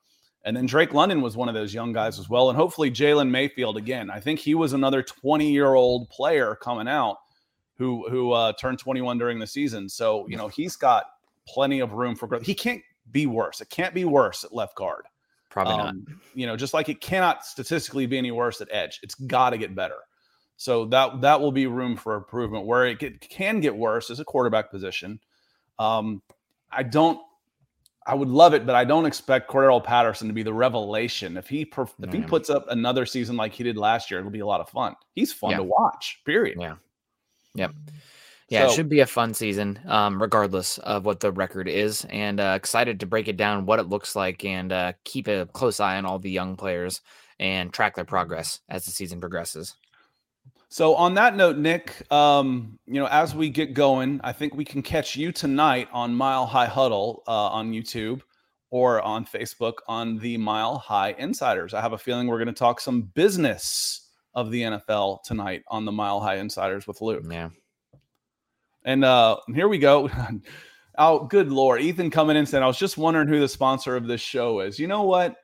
[0.45, 3.30] and then drake london was one of those young guys as well and hopefully jalen
[3.30, 7.18] mayfield again i think he was another 20 year old player coming out
[7.78, 11.05] who who uh, turned 21 during the season so you know he's got
[11.54, 12.82] plenty of room for growth he can't
[13.12, 15.06] be worse it can't be worse at left guard
[15.50, 19.00] probably not um, you know, just like it cannot statistically be any worse at edge.
[19.04, 19.97] It's got to get better.
[20.58, 22.66] So that that will be room for improvement.
[22.66, 25.20] Where it get, can get worse is a quarterback position.
[25.78, 26.22] Um,
[26.72, 27.20] I don't.
[28.06, 31.38] I would love it, but I don't expect Cordarrelle Patterson to be the revelation.
[31.38, 34.32] If he perf- if he puts up another season like he did last year, it'll
[34.32, 34.95] be a lot of fun.
[35.14, 35.58] He's fun Yeah.
[35.58, 36.22] to watch.
[36.26, 36.58] Period.
[36.60, 36.76] Yeah.
[37.56, 37.72] Yep.
[37.76, 37.93] Yeah,
[38.50, 42.39] it So- should be a fun season, um, regardless of what the record is, and
[42.39, 45.80] uh, excited to break it down, what it looks like, and uh, keep a close
[45.80, 47.02] eye on all the young players
[47.39, 49.76] and track their progress as the season progresses.
[50.72, 54.66] So on that note, Nick, um, you know, as we get going, I think we
[54.66, 58.22] can catch you tonight on Mile High Huddle uh, on YouTube
[58.70, 61.74] or on Facebook on the Mile High Insiders.
[61.74, 65.86] I have a feeling we're going to talk some business of the NFL tonight on
[65.86, 67.24] the Mile High Insiders with Luke.
[67.28, 67.50] Yeah,
[68.90, 70.10] And uh, here we go.
[70.98, 74.08] oh, good lord, Ethan coming in saying, "I was just wondering who the sponsor of
[74.08, 75.36] this show is." You know what?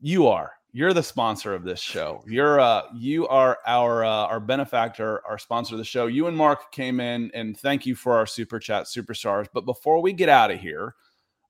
[0.00, 0.52] You are.
[0.72, 2.24] You're the sponsor of this show.
[2.26, 6.06] You're uh, you are our uh, our benefactor, our sponsor of the show.
[6.06, 9.48] You and Mark came in, and thank you for our super chat superstars.
[9.52, 10.94] But before we get out of here,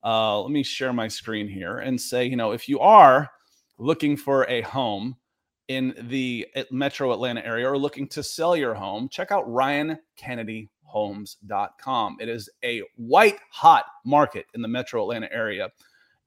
[0.03, 3.31] uh, let me share my screen here and say, you know, if you are
[3.79, 5.15] looking for a home
[5.69, 12.17] in the metro Atlanta area or looking to sell your home, check out RyanKennedyHomes.com.
[12.21, 15.71] It is a white hot market in the metro Atlanta area.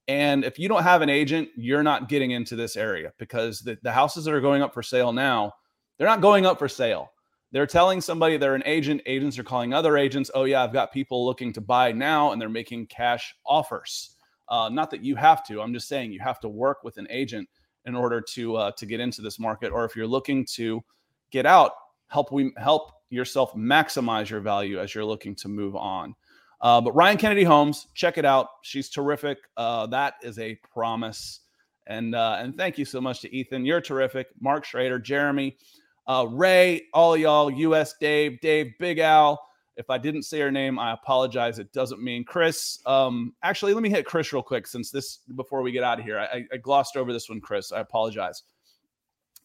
[0.08, 3.78] And if you don't have an agent, you're not getting into this area because the,
[3.84, 5.54] the houses that are going up for sale now,
[5.98, 7.12] they're not going up for sale.
[7.52, 9.02] They're telling somebody they're an agent.
[9.06, 10.30] Agents are calling other agents.
[10.34, 14.16] Oh, yeah, I've got people looking to buy now, and they're making cash offers.
[14.50, 15.62] Uh, not that you have to.
[15.62, 17.48] I'm just saying you have to work with an agent
[17.88, 19.72] in order to uh, to get into this market.
[19.72, 20.84] Or if you're looking to
[21.32, 21.72] get out,
[22.08, 26.14] help we help yourself maximize your value as you're looking to move on.
[26.60, 28.48] Uh, but Ryan Kennedy Homes, check it out.
[28.62, 29.38] She's terrific.
[29.56, 31.42] Uh, that is a promise.
[31.88, 33.66] And uh, and thank you so much to Ethan.
[33.66, 34.28] You're terrific.
[34.42, 35.58] Mark Schrader, Jeremy,
[36.06, 39.42] uh, Ray, all y'all, US Dave, Dave, Big Al.
[39.78, 41.60] If I didn't say her name, I apologize.
[41.60, 42.80] It doesn't mean Chris.
[42.86, 46.06] Um, actually, let me hit Chris real quick since this before we get out of
[46.06, 46.20] here.
[46.20, 47.72] I, I glossed over this one, Chris.
[47.72, 48.44] I apologize.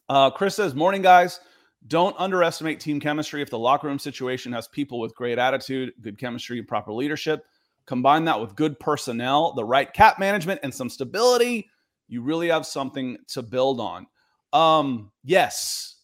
[0.09, 1.39] Uh, Chris says, "Morning, guys.
[1.87, 3.41] Don't underestimate team chemistry.
[3.41, 7.45] If the locker room situation has people with great attitude, good chemistry, and proper leadership,
[7.85, 11.69] combine that with good personnel, the right cap management, and some stability,
[12.07, 14.07] you really have something to build on.
[14.53, 15.95] Um, yes,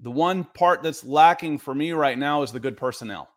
[0.00, 3.28] the one part that's lacking for me right now is the good personnel,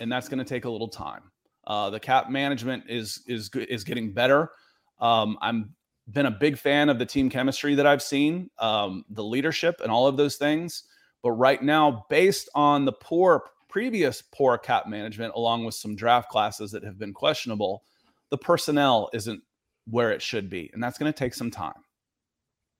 [0.00, 1.22] and that's going to take a little time.
[1.66, 4.50] Uh, the cap management is is is getting better.
[4.98, 5.74] Um, I'm
[6.10, 9.92] been a big fan of the team chemistry that I've seen, um, the leadership, and
[9.92, 10.84] all of those things.
[11.22, 16.28] But right now, based on the poor previous poor cap management, along with some draft
[16.30, 17.84] classes that have been questionable,
[18.30, 19.40] the personnel isn't
[19.88, 21.74] where it should be, and that's going to take some time.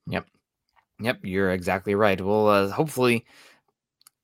[0.09, 0.27] Yep,
[1.01, 2.21] yep, you're exactly right.
[2.21, 3.27] We'll uh, hopefully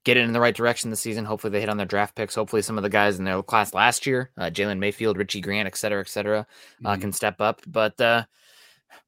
[0.06, 1.24] get it in the right direction this season.
[1.24, 2.36] Hopefully they hit on their draft picks.
[2.36, 5.66] Hopefully some of the guys in their class last year, uh, Jalen Mayfield, Richie Grant,
[5.66, 6.46] et cetera, et cetera,
[6.84, 7.00] uh, Mhm.
[7.00, 7.60] can step up.
[7.66, 8.24] But uh,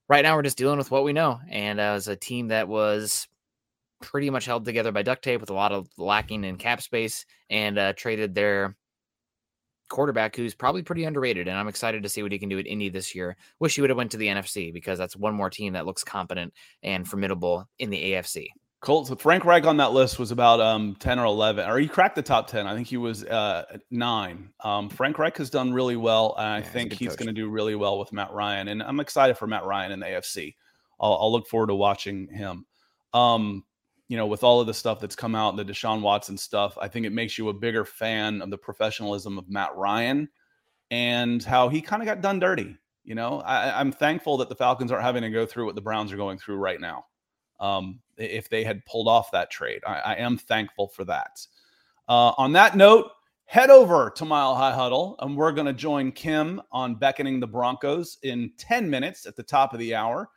[0.08, 1.38] right now we're just dealing with what we know.
[1.48, 3.28] And as a team that was
[4.02, 7.24] pretty much held together by duct tape with a lot of lacking in cap space
[7.48, 8.76] and uh, traded their
[9.88, 12.66] quarterback who's probably pretty underrated and i'm excited to see what he can do at
[12.66, 15.48] indy this year wish he would have went to the nfc because that's one more
[15.48, 18.46] team that looks competent and formidable in the afc
[18.80, 19.10] Colts.
[19.18, 22.22] Frank Reich on that list was about um, ten or eleven, or he cracked the
[22.22, 22.66] top ten.
[22.66, 24.50] I think he was uh, nine.
[24.60, 27.48] Um, Frank Reich has done really well, and I Yeah, think he's going to do
[27.48, 28.68] really well with Matt Ryan.
[28.68, 30.54] And I'm excited for Matt Ryan in the AFC.
[31.00, 32.66] I'll, I'll look forward to watching him.
[33.14, 33.64] Um,
[34.08, 36.88] you know, with all of the stuff that's come out, the Deshaun Watson stuff, I
[36.88, 40.28] think it makes you a bigger fan of the professionalism of Matt Ryan
[40.90, 42.76] and how he kind of got done dirty.
[43.04, 45.80] You know, I, am thankful that the Falcons aren't having to go through what the
[45.80, 47.06] Browns are going through right now.
[47.58, 51.46] Um, if they had pulled off that trade, I, I am thankful for that.
[52.08, 53.10] Uh, on that note,
[53.44, 57.46] head over to Mile High Huddle, and we're going to join Kim on beckoning the
[57.46, 60.28] Broncos in 10 minutes at the top of the hour.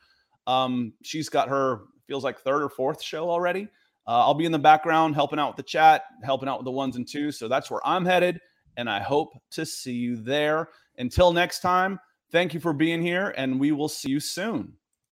[0.48, 3.68] Um, she's got her feels like third or fourth show already.
[4.08, 6.72] Uh, I'll be in the background helping out with the chat, helping out with the
[6.72, 7.38] ones and twos.
[7.38, 8.40] So that's where I'm headed,
[8.78, 10.70] and I hope to see you there.
[10.98, 12.00] Until next time,
[12.32, 14.74] thank you for being here, and we will see you soon.